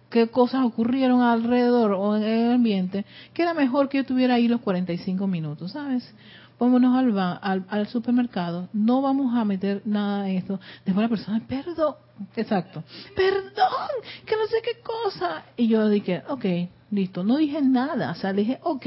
[0.10, 4.48] qué cosas ocurrieron alrededor o en el ambiente, que era mejor que yo tuviera ahí
[4.48, 6.14] los 45 minutos, ¿sabes?
[6.60, 6.98] Vámonos
[7.42, 10.60] al, al, supermercado, no vamos a meter nada en esto.
[10.86, 11.96] Después la persona, perdón,
[12.36, 12.84] exacto,
[13.16, 13.90] perdón,
[14.26, 15.44] que no sé qué cosa.
[15.56, 16.46] Y yo dije, ok,
[16.90, 18.86] listo, no dije nada, o sea, dije, ok,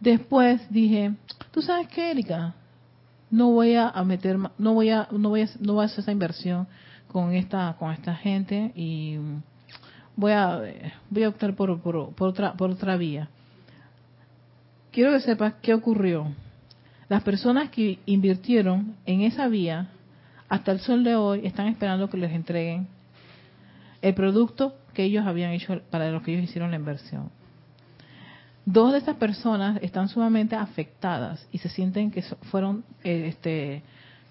[0.00, 1.14] Después dije,
[1.50, 2.54] ¿tú sabes qué, Erika?
[3.30, 6.12] No voy a meter, no voy a, no voy a, no voy a hacer esa
[6.12, 6.66] inversión
[7.08, 9.16] con esta, con esta gente y
[10.14, 10.60] voy a,
[11.10, 13.28] voy a optar por, por, por otra, por otra vía.
[14.92, 16.32] Quiero que sepas qué ocurrió.
[17.08, 19.88] Las personas que invirtieron en esa vía,
[20.48, 22.86] hasta el sol de hoy, están esperando que les entreguen
[24.00, 27.30] el producto que ellos habían hecho para los que ellos hicieron la inversión.
[28.70, 33.82] Dos de estas personas están sumamente afectadas y se sienten que fueron, eh, este,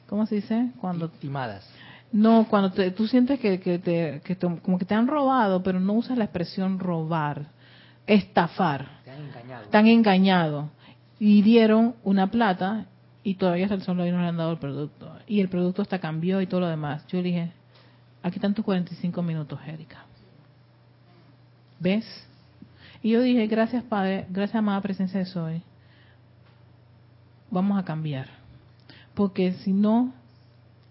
[0.07, 0.73] ¿cómo se dice?
[0.79, 1.67] Cuando Victimadas.
[2.11, 6.19] No, cuando tú sientes que, te, que como que te han robado, pero no usas
[6.19, 7.47] la expresión robar,
[8.05, 9.01] estafar.
[9.03, 9.63] Te han engañado.
[9.63, 10.65] Están engañados.
[11.19, 12.85] Y dieron una plata
[13.23, 15.17] y todavía hasta el sol no le han dado el producto.
[15.25, 17.07] Y el producto hasta cambió y todo lo demás.
[17.07, 17.51] Yo le dije,
[18.21, 20.05] aquí están tus 45 minutos, Erika.
[21.79, 22.26] ¿Ves?
[23.07, 25.61] Y yo dije, gracias Padre, gracias amada presencia de Soy,
[27.49, 28.27] vamos a cambiar.
[29.13, 30.11] Porque si no,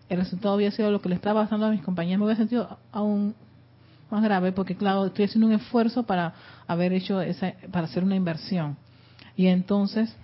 [0.08, 2.78] el resultado había sido lo que le estaba pasando a mis compañeros, me hubiera sentido
[2.90, 3.34] aún
[4.10, 6.32] más grave, porque claro, estoy haciendo un esfuerzo para
[6.66, 8.78] haber hecho esa, para hacer una inversión.
[9.36, 10.16] Y entonces,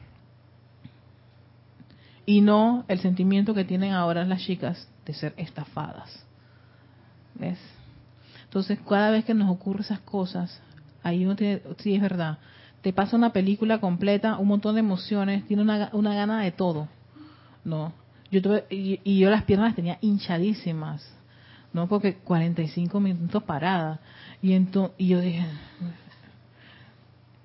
[2.25, 6.25] y no el sentimiento que tienen ahora las chicas de ser estafadas.
[7.35, 7.59] ¿Ves?
[8.45, 10.59] Entonces, cada vez que nos ocurren esas cosas,
[11.03, 12.39] ahí uno tiene, sí es verdad,
[12.83, 16.89] te pasa una película completa, un montón de emociones, tiene una, una gana de todo,
[17.65, 17.93] ¿no?
[18.31, 21.07] Yo tuve, y, yo las piernas las tenía hinchadísimas,
[21.73, 21.87] ¿no?
[21.87, 24.01] Porque 45 minutos parada.
[24.41, 25.47] Y, y yo dije,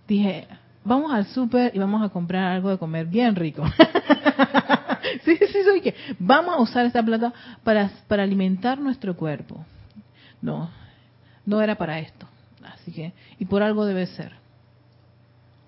[0.08, 0.47] dije,
[0.84, 3.64] vamos al súper y vamos a comprar algo de comer bien rico.
[5.26, 7.34] sí, sí, soy que vamos a usar esta plata
[7.64, 9.66] para, para alimentar nuestro cuerpo.
[10.41, 10.70] No,
[11.45, 12.28] no era para esto.
[12.74, 14.34] Así que, y por algo debe ser.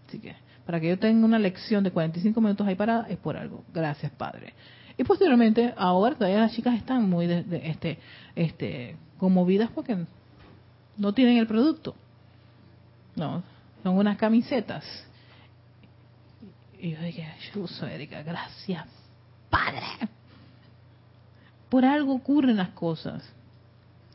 [0.08, 0.36] Así que,
[0.66, 3.64] para que yo tenga una lección de 45 minutos ahí parada, es por algo.
[3.74, 4.54] Gracias, Padre.
[4.98, 8.00] Y posteriormente, ahora todavía las chicas están muy de, este,
[8.36, 9.98] este, conmovidas porque
[10.98, 11.96] no tienen el producto.
[13.16, 13.44] No,
[13.82, 14.86] son unas camisetas.
[16.80, 18.86] Y yo dije, Yuso, Erika, gracias,
[19.50, 19.82] Padre.
[21.70, 23.24] Por algo ocurren las cosas.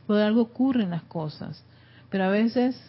[0.05, 1.63] Por algo ocurren las cosas
[2.09, 2.79] pero a veces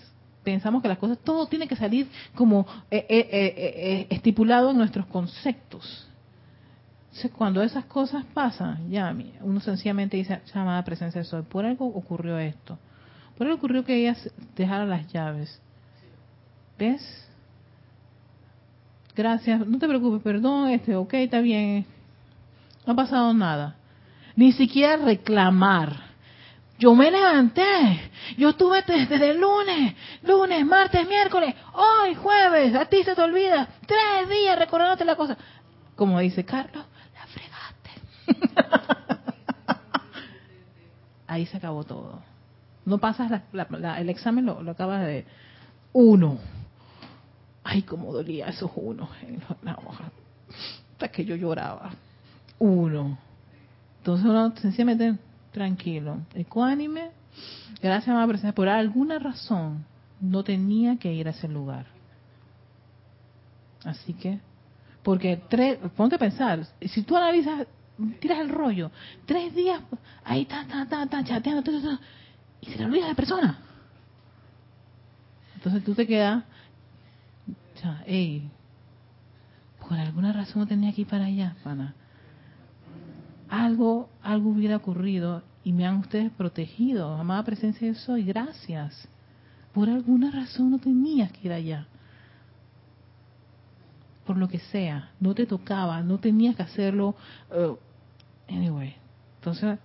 [0.46, 5.06] pensamos que las cosas, todo tiene que salir como eh, eh, eh, estipulado en nuestros
[5.06, 6.06] conceptos.
[7.06, 11.86] Entonces, cuando esas cosas pasan, ya uno sencillamente dice, llamada presencia de sol, por algo
[11.86, 12.78] ocurrió esto,
[13.36, 14.16] Por eso ocurrió que ella
[14.54, 15.60] dejara las llaves.
[16.78, 17.02] ¿Ves?
[19.16, 21.86] Gracias, no te preocupes, perdón, este, ok, está bien.
[22.86, 23.76] No ha pasado nada.
[24.36, 26.05] Ni siquiera reclamar.
[26.78, 33.02] Yo me levanté, yo estuve desde el lunes, lunes, martes, miércoles, hoy, jueves, a ti
[33.02, 35.38] se te olvida, tres días recordándote la cosa.
[35.94, 38.82] Como dice Carlos, la fregaste.
[41.26, 42.20] Ahí se acabó todo.
[42.84, 43.32] No pasas
[43.98, 45.24] el examen, lo, lo acabas de...
[45.94, 46.38] Uno.
[47.64, 50.10] Ay, cómo dolía esos unos en la hoja.
[50.92, 51.90] Hasta que yo lloraba.
[52.58, 53.18] Uno.
[53.98, 55.16] Entonces uno sencillamente
[55.56, 57.12] tranquilo, ecuánime.
[57.80, 58.54] Gracias, mamá presencia.
[58.54, 59.86] Por alguna razón
[60.20, 61.86] no tenía que ir a ese lugar.
[63.82, 64.38] Así que,
[65.02, 67.66] porque tres, ponte a pensar, si tú analizas,
[68.20, 68.90] tiras el rollo,
[69.24, 69.80] tres días,
[70.24, 71.62] ahí está, está, está, está, chateando,
[72.60, 73.58] y se le olvida la persona.
[75.54, 76.44] Entonces tú te quedas
[77.48, 78.04] o sea,
[79.80, 81.94] por alguna razón no tenía que ir para allá, pana.
[83.48, 87.14] Algo, algo hubiera ocurrido y me han ustedes protegido.
[87.14, 89.08] Amada presencia de soy, gracias.
[89.72, 91.86] Por alguna razón no tenías que ir allá.
[94.24, 97.14] Por lo que sea, no te tocaba, no tenías que hacerlo.
[97.50, 97.76] Uh,
[98.52, 98.96] anyway,
[99.38, 99.78] entonces,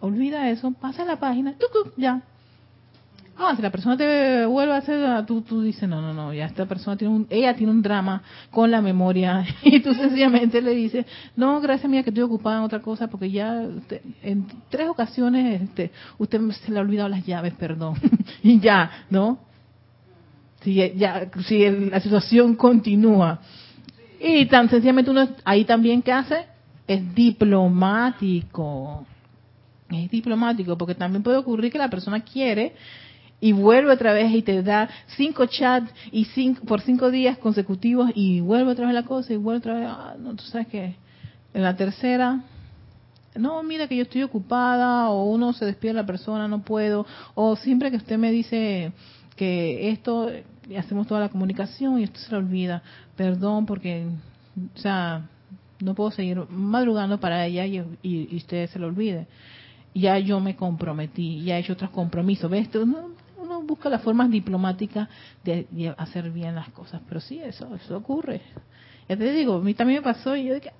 [0.00, 1.54] olvida eso, pasa la página,
[1.96, 2.22] ya,
[3.38, 6.46] Ah, si la persona te vuelve a hacer, tú, tú dices, no, no, no, ya
[6.46, 10.70] esta persona tiene un, ella tiene un drama con la memoria y tú sencillamente le
[10.70, 11.04] dices,
[11.36, 13.62] no, gracias mía que estoy ocupada en otra cosa porque ya
[14.22, 17.96] en tres ocasiones este, usted se le ha olvidado las llaves, perdón,
[18.42, 19.38] y ya, ¿no?
[20.62, 23.40] Si, ya, si la situación continúa.
[24.18, 26.46] Y tan sencillamente uno ahí también, ¿qué hace?
[26.88, 29.04] Es diplomático.
[29.90, 32.74] Es diplomático porque también puede ocurrir que la persona quiere
[33.40, 38.10] y vuelve otra vez y te da cinco chats y cinco, por cinco días consecutivos
[38.14, 40.96] y vuelve otra vez la cosa y vuelve otra vez, ah, no, tú sabes que
[41.52, 42.42] en la tercera,
[43.34, 47.06] no, mira que yo estoy ocupada o uno se despide de la persona, no puedo,
[47.34, 48.92] o siempre que usted me dice
[49.36, 50.30] que esto,
[50.76, 52.82] hacemos toda la comunicación y esto se le olvida,
[53.16, 54.06] perdón porque,
[54.74, 55.28] o sea,
[55.80, 59.26] no puedo seguir madrugando para ella y, usted se lo olvide
[59.94, 62.50] ya yo me comprometí, ya he hecho otros compromisos.
[62.50, 62.68] ¿Ves?
[62.74, 63.15] No,
[63.46, 65.08] uno busca las formas diplomáticas
[65.44, 68.42] de, hacer bien las cosas, pero sí, eso, eso ocurre.
[69.08, 70.72] Ya te digo, a mí también me pasó y yo dije,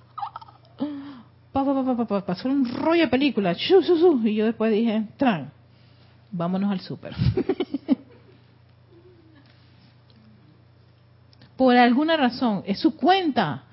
[1.51, 5.51] pa, pasó un rollo de película, y yo después dije, tran,
[6.31, 7.15] vámonos al súper.
[11.57, 13.63] Por alguna razón, es su cuenta.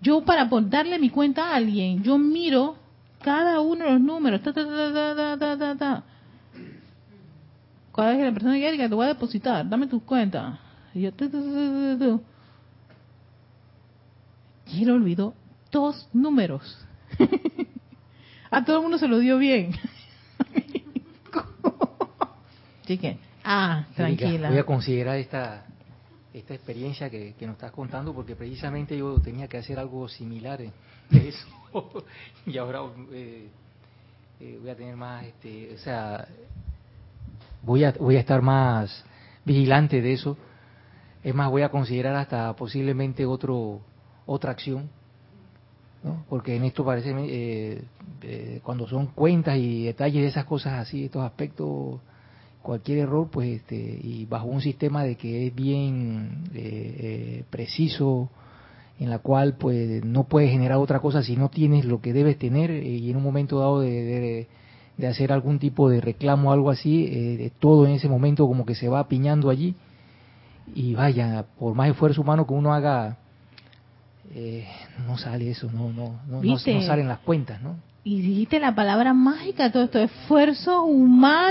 [0.00, 2.76] Yo para darle mi cuenta a alguien, yo miro
[3.22, 4.40] cada uno de los números,
[7.96, 10.58] cada vez que la persona diga, te voy a depositar, dame tus cuentas.
[10.94, 11.10] Y yo,
[14.66, 15.34] y él olvidó
[15.70, 16.78] dos números.
[18.50, 19.72] a todo el mundo se lo dio bien.
[22.86, 24.48] Que, ah, tranquila.
[24.48, 25.66] Voy a considerar esta
[26.38, 30.70] esta experiencia que, nos estás contando porque precisamente yo tenía que hacer algo similar de
[31.28, 32.04] eso
[32.44, 32.82] y ahora
[33.12, 33.48] eh,
[34.40, 36.28] eh, voy a tener más, este, o sea,
[37.66, 39.04] voy a, voy a estar más
[39.44, 40.38] vigilante de eso.
[41.22, 43.80] Es más, voy a considerar hasta posiblemente otro
[44.26, 44.88] otra acción,
[46.02, 46.24] ¿no?
[46.28, 47.82] porque en esto parece, eh,
[48.22, 52.00] eh, cuando son cuentas y detalles de esas cosas así, estos aspectos,
[52.60, 58.28] cualquier error, pues, este, y bajo un sistema de que es bien eh, preciso,
[58.98, 62.38] en la cual pues no puedes generar otra cosa si no tienes lo que debes
[62.38, 64.48] tener y en un momento dado de de
[65.04, 68.74] hacer algún tipo de reclamo o algo así, eh, todo en ese momento como que
[68.74, 69.74] se va apiñando allí
[70.74, 73.18] y vaya, por más esfuerzo humano que uno haga,
[74.32, 74.66] eh,
[75.06, 77.76] no sale eso, no, no, no, no, salen las cuentas, ¿no?
[78.04, 81.42] Y dijiste la palabra mágica, todo esto, esfuerzo humano.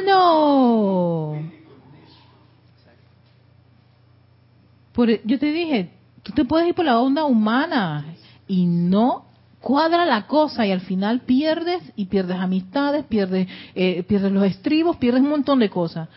[4.94, 5.90] Por, yo te dije,
[6.24, 8.16] tú te puedes ir por la onda humana
[8.48, 9.26] y no
[9.66, 14.98] cuadra la cosa y al final pierdes y pierdes amistades, pierdes, eh, pierdes los estribos,
[14.98, 16.08] pierdes un montón de cosas.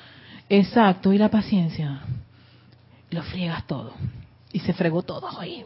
[0.50, 2.02] Exacto, y la paciencia.
[3.08, 3.94] Lo friegas todo.
[4.52, 5.64] Y se fregó todo ahí.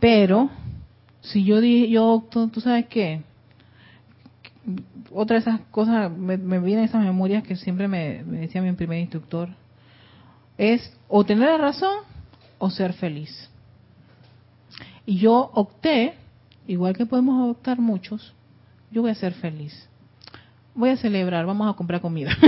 [0.00, 0.48] Pero,
[1.20, 3.20] si yo dije, yo, tú, sabes qué,
[5.12, 8.72] otra de esas cosas, me, me vienen esas memorias que siempre me, me decía mi
[8.72, 9.50] primer instructor,
[10.56, 11.94] es o tener la razón
[12.56, 13.50] o ser feliz.
[15.04, 16.14] Y yo opté
[16.70, 18.32] igual que podemos adoptar muchos,
[18.90, 19.88] yo voy a ser feliz.
[20.74, 22.30] Voy a celebrar, vamos a comprar comida.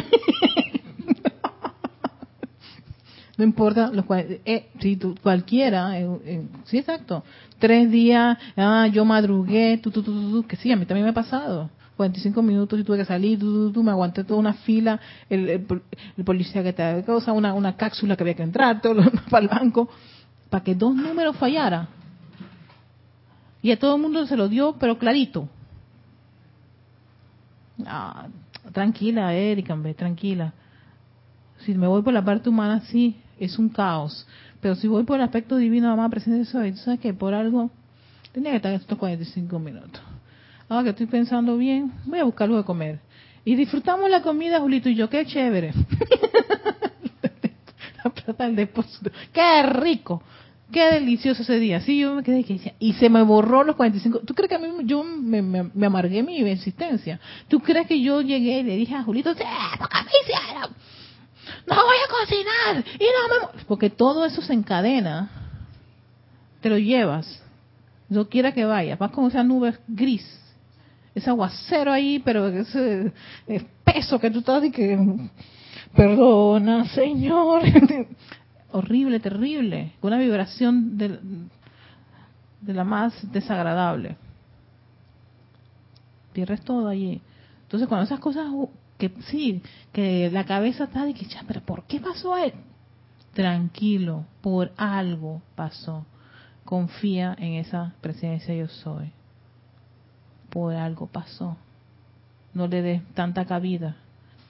[3.36, 7.24] no importa, los eh, si tú, cualquiera, eh, eh, sí, exacto,
[7.58, 11.14] tres días, ah, yo madrugué, tú, tú, tú, que sí, a mí también me ha
[11.14, 11.68] pasado.
[11.96, 15.66] 45 minutos y tuve que salir, tú, me aguanté toda una fila, el,
[16.24, 19.88] policía que te causa una, una cápsula que había que entrar, todo para el banco,
[20.48, 21.88] para que dos números fallara.
[23.62, 25.48] Y a todo el mundo se lo dio, pero clarito.
[27.86, 28.26] Ah,
[28.72, 30.52] tranquila, Erika, tranquila.
[31.64, 34.26] Si me voy por la parte humana, sí, es un caos.
[34.60, 37.70] Pero si voy por el aspecto divino, mamá, presente soy, ¿sabes que Por algo
[38.32, 40.02] tenía que estar estos 45 minutos.
[40.68, 43.00] Ahora que estoy pensando bien, voy a buscar algo de comer.
[43.44, 45.72] Y disfrutamos la comida, Julito y yo, qué chévere.
[48.04, 50.22] la plata del depósito, qué rico.
[50.72, 51.82] Qué delicioso ese día.
[51.82, 54.20] Sí, yo me quedé que y se me borró los 45.
[54.20, 57.20] ¿Tú crees que a mí yo me, amargué mi existencia?
[57.48, 59.34] ¿Tú crees que yo llegué y le dije a Julito?
[61.66, 63.64] No voy a cocinar y no me...
[63.64, 65.30] Porque todo eso se encadena.
[66.62, 67.42] Te lo llevas.
[68.08, 68.96] No quiera que vaya.
[68.96, 70.24] Vas con esa nube gris.
[71.14, 73.12] Ese aguacero ahí, pero ese
[73.84, 74.98] peso que tú estás y que...
[75.94, 77.62] Perdona, Señor.
[78.72, 81.18] horrible, terrible, con una vibración de,
[82.66, 84.16] la más desagradable.
[86.32, 87.20] Pierdes todo allí.
[87.62, 88.46] Entonces, cuando esas cosas,
[88.98, 89.62] que sí,
[89.92, 92.52] que la cabeza está de que, ya, pero ¿por qué pasó él?
[93.34, 96.04] Tranquilo, por algo pasó.
[96.64, 99.10] Confía en esa presencia yo soy.
[100.50, 101.56] Por algo pasó.
[102.54, 103.96] No le des tanta cabida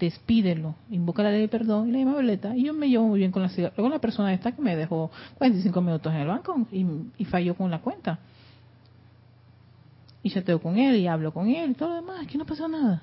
[0.03, 2.57] despídelo, invoca la ley de perdón y la llama violeta.
[2.57, 5.11] Y yo me llevo muy bien con la, con la persona esta que me dejó
[5.39, 8.19] 45 minutos en el banco y, falló con la cuenta.
[10.25, 12.69] Y chateo con él y hablo con él y todo lo demás, aquí no pasó
[12.69, 13.01] nada.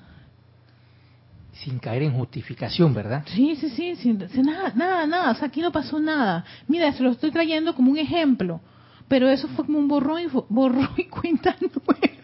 [1.52, 3.24] Sin caer en justificación, ¿verdad?
[3.28, 6.44] Sí, sí, sí, sin, nada, nada, nada, o sea, aquí no pasó nada.
[6.68, 8.60] Mira, se lo estoy trayendo como un ejemplo,
[9.08, 12.14] pero eso fue como un borrón y, borrón y cuenta nueva.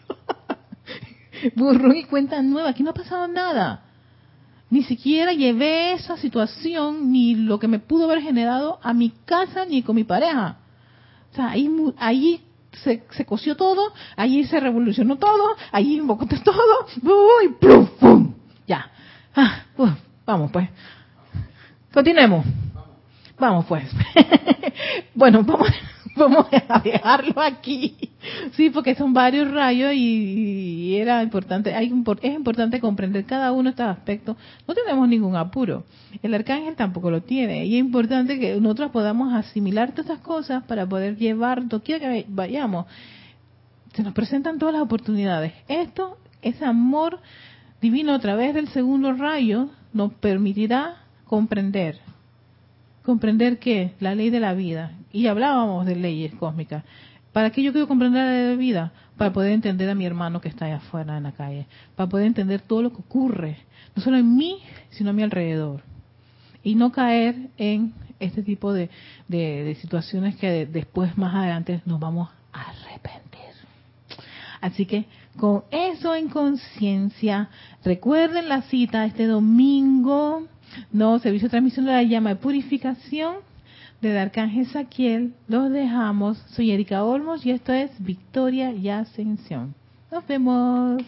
[1.55, 3.86] borrón y cuenta nueva, aquí no ha pasado nada
[4.71, 9.64] ni siquiera llevé esa situación ni lo que me pudo haber generado a mi casa
[9.64, 10.59] ni con mi pareja.
[11.33, 12.41] O sea, ahí, ahí
[12.83, 16.87] se, se coció todo, ahí se revolucionó todo, ahí invocó todo,
[17.45, 18.35] y plum, pum,
[18.67, 18.91] ya.
[19.35, 19.64] Ah,
[20.25, 20.69] vamos pues.
[21.93, 22.45] Continuemos.
[23.39, 23.85] Vamos pues.
[25.14, 25.69] bueno, vamos
[26.17, 27.97] vamos a dejarlo aquí.
[28.53, 31.87] Sí, porque son varios rayos y, era importante, hay,
[32.23, 34.37] es importante comprender cada uno de estos aspectos.
[34.67, 35.85] No tenemos ningún apuro.
[36.23, 37.67] El arcángel tampoco lo tiene.
[37.67, 42.27] Y es importante que nosotros podamos asimilar todas estas cosas para poder llevar doquiera que
[42.29, 42.87] vayamos.
[43.95, 45.53] Se nos presentan todas las oportunidades.
[45.69, 47.21] Esto, ese amor
[47.81, 50.97] divino a través del segundo rayo, nos permitirá
[51.27, 52.05] comprender
[53.07, 53.94] comprender qué?
[54.00, 54.92] La ley de la vida.
[55.12, 56.84] Y hablábamos de leyes cósmicas.
[57.32, 58.92] ¿Para qué yo quiero comprender la ley de vida?
[59.16, 61.66] Para poder entender a mi hermano que está allá afuera en la calle.
[61.94, 63.59] Para poder entender todo lo que ocurre,
[63.94, 64.59] no solo en mí,
[64.90, 65.82] sino a mi alrededor.
[66.62, 68.90] Y no caer en este tipo de,
[69.28, 73.40] de situaciones que después, más adelante, nos vamos a arrepentir.
[74.61, 75.07] Así que
[75.38, 77.50] con eso en conciencia,
[77.84, 80.48] recuerden la cita este domingo
[80.93, 83.37] no, servicio de transmisión de la llama de purificación
[84.01, 85.35] del Arcángel Saquiel.
[85.49, 86.39] Los dejamos.
[86.49, 89.74] Soy Erika Olmos y esto es Victoria y Ascensión.
[90.11, 91.03] Nos vemos.